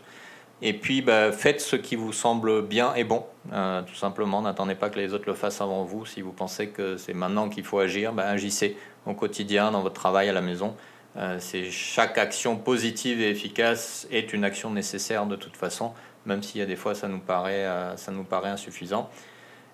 Et 0.60 0.72
puis, 0.72 1.02
bah, 1.02 1.30
faites 1.30 1.60
ce 1.60 1.76
qui 1.76 1.94
vous 1.94 2.12
semble 2.12 2.62
bien 2.62 2.94
et 2.94 3.04
bon, 3.04 3.24
euh, 3.52 3.82
tout 3.82 3.94
simplement. 3.94 4.42
N'attendez 4.42 4.74
pas 4.74 4.90
que 4.90 4.98
les 4.98 5.14
autres 5.14 5.26
le 5.26 5.34
fassent 5.34 5.60
avant 5.60 5.84
vous. 5.84 6.04
Si 6.04 6.20
vous 6.20 6.32
pensez 6.32 6.68
que 6.68 6.96
c'est 6.96 7.14
maintenant 7.14 7.48
qu'il 7.48 7.64
faut 7.64 7.78
agir, 7.78 8.12
bah, 8.12 8.28
agissez 8.28 8.76
au 9.06 9.14
quotidien, 9.14 9.70
dans 9.70 9.82
votre 9.82 9.94
travail, 9.94 10.28
à 10.28 10.32
la 10.32 10.40
maison. 10.40 10.74
Euh, 11.16 11.36
c'est 11.40 11.70
chaque 11.70 12.18
action 12.18 12.56
positive 12.56 13.20
et 13.20 13.30
efficace 13.30 14.06
est 14.10 14.32
une 14.32 14.44
action 14.44 14.70
nécessaire 14.70 15.26
de 15.26 15.36
toute 15.36 15.56
façon, 15.56 15.92
même 16.26 16.40
y 16.54 16.60
a 16.60 16.66
des 16.66 16.76
fois 16.76 16.94
ça 16.94 17.08
nous 17.08 17.20
euh, 17.28 17.96
ça 17.96 18.12
nous 18.12 18.24
paraît 18.24 18.50
insuffisant. 18.50 19.10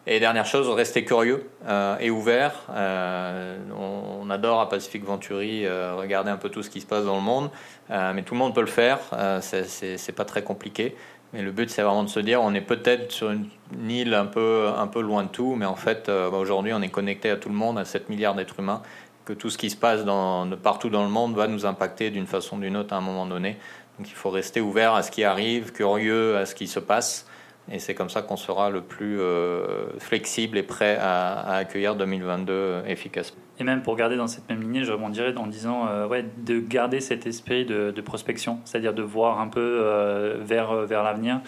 Et 0.06 0.20
dernière 0.20 0.44
chose, 0.44 0.68
restez 0.68 1.02
curieux 1.02 1.48
euh, 1.66 1.96
et 1.98 2.10
ouvert. 2.10 2.52
Euh, 2.70 3.56
on, 3.74 4.28
adore 4.28 4.60
à 4.60 4.68
Pacific 4.68 5.02
Venturi 5.02 5.64
euh, 5.64 5.94
regarder 5.94 6.30
un 6.30 6.36
peu 6.36 6.50
tout 6.50 6.62
ce 6.62 6.68
qui 6.68 6.82
se 6.82 6.86
passe 6.86 7.04
dans 7.04 7.16
le 7.16 7.22
monde, 7.22 7.50
mais 7.88 8.22
tout 8.22 8.34
le 8.34 8.38
monde 8.38 8.54
peut 8.54 8.60
le 8.60 8.66
faire. 8.66 8.98
c'est 9.40 10.14
pas 10.14 10.24
très 10.24 10.42
compliqué. 10.42 10.94
Mais 11.32 11.42
le 11.42 11.52
but, 11.52 11.70
c'est 11.70 11.82
vraiment 11.82 12.04
de 12.04 12.08
se 12.08 12.20
dire, 12.20 12.42
on 12.42 12.52
est 12.54 12.60
peut-être 12.60 13.12
sur 13.12 13.30
une, 13.30 13.48
île 13.88 14.14
un 14.14 14.26
peu, 14.26 14.68
un 14.76 14.86
peu 14.86 15.00
loin 15.00 15.24
de 15.24 15.28
tout, 15.28 15.56
mais 15.56 15.66
en 15.66 15.74
fait, 15.74 16.06
bah, 16.06 16.36
aujourd'hui, 16.36 16.72
on 16.74 16.82
est 16.82 16.90
connecté 16.90 17.30
à 17.30 17.36
tout 17.36 17.48
le 17.48 17.54
monde, 17.54 17.78
à 17.78 17.84
7 17.84 18.08
milliards 18.08 18.34
d'êtres 18.34 18.60
humains. 18.60 18.82
que 19.24 19.32
tout 19.32 19.48
ce 19.48 19.56
qui 19.56 19.70
se 19.70 19.76
passe 19.76 20.04
dans, 20.04 20.48
partout 20.56 20.90
dans 20.90 21.02
le 21.02 21.08
monde 21.08 21.34
va 21.34 21.46
nous 21.46 21.64
impacter 21.64 22.10
d'une 22.10 22.26
façon 22.26 22.58
ou 22.58 22.60
d'une 22.60 22.76
autre 22.76 22.92
à 22.92 22.98
un 22.98 23.00
moment 23.00 23.26
donné. 23.26 23.56
Donc 23.98 24.08
il 24.08 24.14
faut 24.14 24.30
rester 24.30 24.60
ouvert 24.60 24.94
à 24.94 25.02
ce 25.02 25.10
qui 25.10 25.24
arrive, 25.24 25.72
curieux 25.72 26.36
à 26.36 26.46
ce 26.46 26.54
qui 26.54 26.66
se 26.66 26.80
passe. 26.80 27.26
Et 27.70 27.78
c'est 27.78 27.94
comme 27.94 28.10
ça 28.10 28.22
qu'on 28.22 28.36
sera 28.36 28.68
le 28.68 28.82
plus 28.82 29.20
euh, 29.20 29.98
flexible 29.98 30.58
et 30.58 30.62
prêt 30.62 30.98
à, 31.00 31.54
accueillir 31.56 31.96
2022 31.96 32.82
efficacement. 32.86 33.40
Et 33.58 33.64
même 33.64 33.82
pour 33.82 33.96
garder 33.96 34.16
dans 34.16 34.26
cette 34.26 34.48
même 34.48 34.60
lignée, 34.60 34.84
je 34.84 34.92
rebondirais 34.92 35.34
en 35.36 35.46
disant 35.46 35.86
euh, 35.88 36.06
ouais, 36.06 36.24
de 36.38 36.60
garder 36.60 37.00
cet 37.00 37.26
esprit 37.26 37.64
de, 37.64 37.92
prospection, 38.02 38.58
c'est-à-dire 38.64 38.92
de 38.92 39.02
voir 39.02 39.40
un 39.40 39.48
peu 39.48 39.60
euh, 39.60 40.36
vers, 40.40 40.74
vers 40.74 41.02
l'avenir, 41.02 41.40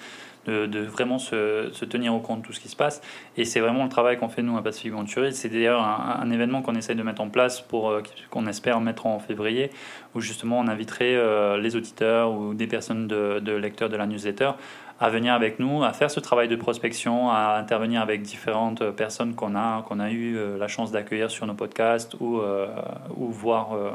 de, 0.47 0.81
vraiment 0.81 1.19
se, 1.19 1.69
tenir 1.85 2.15
au 2.15 2.21
compte 2.21 2.43
de 2.43 2.47
tout 2.47 2.53
ce 2.53 2.61
qui 2.61 2.69
se 2.69 2.77
passe. 2.77 3.03
Et 3.37 3.45
c'est 3.45 3.59
vraiment 3.59 3.83
le 3.83 3.91
travail 3.91 4.17
qu'on 4.17 4.29
fait 4.29 4.43
nous 4.43 4.57
à 4.57 4.63
Pacific 4.63 4.93
Venturi. 4.93 5.33
C'est 5.33 5.49
d'ailleurs 5.49 5.83
un, 5.83 6.31
événement 6.31 6.63
qu'on 6.63 6.77
essaie 6.77 6.95
de 6.95 7.03
mettre 7.03 7.21
en 7.21 7.29
place 7.29 7.61
pour 7.61 7.93
qu'on 8.31 8.47
espère 8.47 8.81
mettre 8.81 9.07
en 9.07 9.19
février, 9.19 9.71
où 10.15 10.21
justement 10.21 10.61
on 10.61 10.69
inviterait 10.69 11.59
les 11.59 11.75
auditeurs 11.75 12.31
ou 12.31 12.55
des 12.55 12.69
personnes 12.69 13.09
de 13.09 13.53
lecteurs 13.53 13.89
de 13.89 13.97
la 13.97 14.07
newsletter 14.07 14.53
à 14.99 15.11
venir 15.11 15.35
avec 15.35 15.59
nous, 15.59 15.85
à 15.85 15.93
faire 15.93 16.11
ce 16.11 16.21
travail 16.21 16.49
de 16.49 16.57
prospection, 16.57 17.31
à 17.31 17.59
intervenir 17.59 18.01
avec 18.01 18.23
différentes 18.23 18.91
personnes 18.93 19.35
qu'on 19.35 19.55
a, 19.55 19.85
a 19.99 20.11
eu 20.11 20.37
euh, 20.37 20.57
la 20.57 20.69
chance 20.69 20.91
d'accueillir 20.91 21.31
sur 21.31 21.47
nos 21.47 21.55
podcasts 21.55 22.17
ou, 22.21 22.41
euh, 22.41 22.67
ou 23.15 23.27
voir 23.27 23.75
euh, 23.75 23.91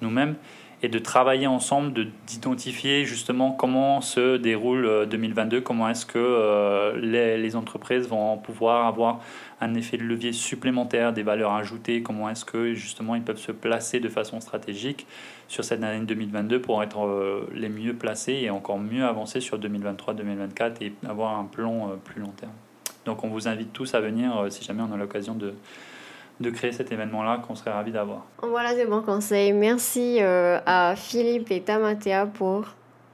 nous-mêmes, 0.00 0.36
et 0.82 0.88
de 0.88 0.98
travailler 0.98 1.46
ensemble, 1.46 2.06
d'identifier 2.26 3.04
justement 3.04 3.50
comment 3.50 4.00
se 4.00 4.36
déroule 4.36 5.06
2022, 5.08 5.60
comment 5.60 5.88
est-ce 5.88 6.06
que 6.06 6.94
les, 6.96 7.36
les, 7.36 7.56
entreprises 7.56 8.06
vont 8.06 8.36
pouvoir 8.36 8.86
avoir 8.86 9.20
un 9.60 9.74
effet 9.74 9.96
de 9.96 10.04
levier 10.04 10.32
supplémentaire, 10.32 11.12
des 11.12 11.22
valeurs 11.24 11.52
ajoutées, 11.52 12.02
comment 12.02 12.30
est-ce 12.30 12.44
que 12.44 12.74
justement 12.74 13.16
ils 13.16 13.22
peuvent 13.22 13.38
se 13.38 13.50
placer 13.50 13.98
de 13.98 14.08
façon 14.08 14.40
stratégique 14.40 15.06
sur 15.48 15.64
cette 15.64 15.82
année 15.82 16.04
2022 16.04 16.60
pour 16.60 16.82
être 16.82 17.06
euh, 17.06 17.48
les 17.54 17.68
mieux 17.68 17.94
placés 17.94 18.34
et 18.34 18.50
encore 18.50 18.78
mieux 18.78 19.04
avancer 19.04 19.40
sur 19.40 19.58
2023-2024 19.58 20.82
et 20.82 20.92
avoir 21.08 21.38
un 21.38 21.44
plan 21.44 21.90
euh, 21.90 21.96
plus 21.96 22.20
long 22.20 22.32
terme. 22.36 22.52
Donc 23.06 23.24
on 23.24 23.28
vous 23.28 23.48
invite 23.48 23.72
tous 23.72 23.94
à 23.94 24.00
venir 24.00 24.36
euh, 24.36 24.50
si 24.50 24.62
jamais 24.62 24.82
on 24.82 24.92
a 24.92 24.96
l'occasion 24.96 25.34
de, 25.34 25.54
de 26.40 26.50
créer 26.50 26.72
cet 26.72 26.92
événement-là 26.92 27.42
qu'on 27.46 27.54
serait 27.54 27.72
ravis 27.72 27.92
d'avoir. 27.92 28.24
Voilà 28.42 28.74
des 28.74 28.86
bons 28.86 29.02
conseils. 29.02 29.52
Merci 29.52 30.20
à 30.20 30.94
Philippe 30.96 31.50
et 31.50 31.60
Tamatea 31.60 32.26
pour 32.26 32.66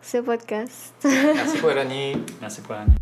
ce 0.03 0.19
podcast. 0.19 0.95
Merci 1.05 1.59
pour 1.59 1.71
Elanie. 1.71 2.17
Merci 2.41 2.61
pour 2.61 2.75
Elanie. 2.75 2.95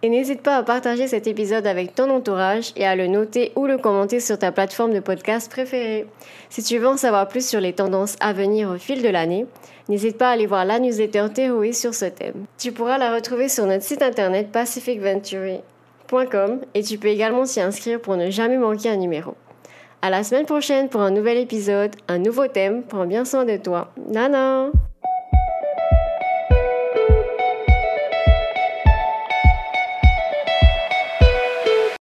Et 0.00 0.10
n'hésite 0.10 0.42
pas 0.42 0.56
à 0.56 0.62
partager 0.62 1.08
cet 1.08 1.26
épisode 1.26 1.66
avec 1.66 1.92
ton 1.92 2.08
entourage 2.10 2.72
et 2.76 2.86
à 2.86 2.94
le 2.94 3.08
noter 3.08 3.52
ou 3.56 3.66
le 3.66 3.78
commenter 3.78 4.20
sur 4.20 4.38
ta 4.38 4.52
plateforme 4.52 4.94
de 4.94 5.00
podcast 5.00 5.50
préférée. 5.50 6.06
Si 6.50 6.62
tu 6.62 6.78
veux 6.78 6.86
en 6.86 6.96
savoir 6.96 7.26
plus 7.26 7.46
sur 7.46 7.60
les 7.60 7.72
tendances 7.72 8.14
à 8.20 8.32
venir 8.32 8.70
au 8.70 8.78
fil 8.78 9.02
de 9.02 9.08
l'année, 9.08 9.46
n'hésite 9.88 10.16
pas 10.16 10.28
à 10.28 10.32
aller 10.34 10.46
voir 10.46 10.64
la 10.64 10.78
newsletter 10.78 11.26
sur 11.72 11.94
ce 11.94 12.04
thème. 12.04 12.44
Tu 12.58 12.70
pourras 12.70 12.98
la 12.98 13.12
retrouver 13.12 13.48
sur 13.48 13.66
notre 13.66 13.82
site 13.82 14.02
internet 14.02 14.52
et 16.74 16.82
tu 16.82 16.98
peux 16.98 17.08
également 17.08 17.44
t'y 17.44 17.60
inscrire 17.60 18.00
pour 18.00 18.16
ne 18.16 18.30
jamais 18.30 18.58
manquer 18.58 18.90
un 18.90 18.96
numéro. 18.96 19.34
À 20.00 20.10
la 20.10 20.22
semaine 20.22 20.46
prochaine 20.46 20.88
pour 20.88 21.00
un 21.00 21.10
nouvel 21.10 21.38
épisode, 21.38 21.96
un 22.06 22.18
nouveau 22.18 22.46
thème. 22.46 22.82
Prends 22.84 23.06
bien 23.06 23.24
soin 23.24 23.44
de 23.44 23.56
toi. 23.56 23.92
Nana! 24.08 24.70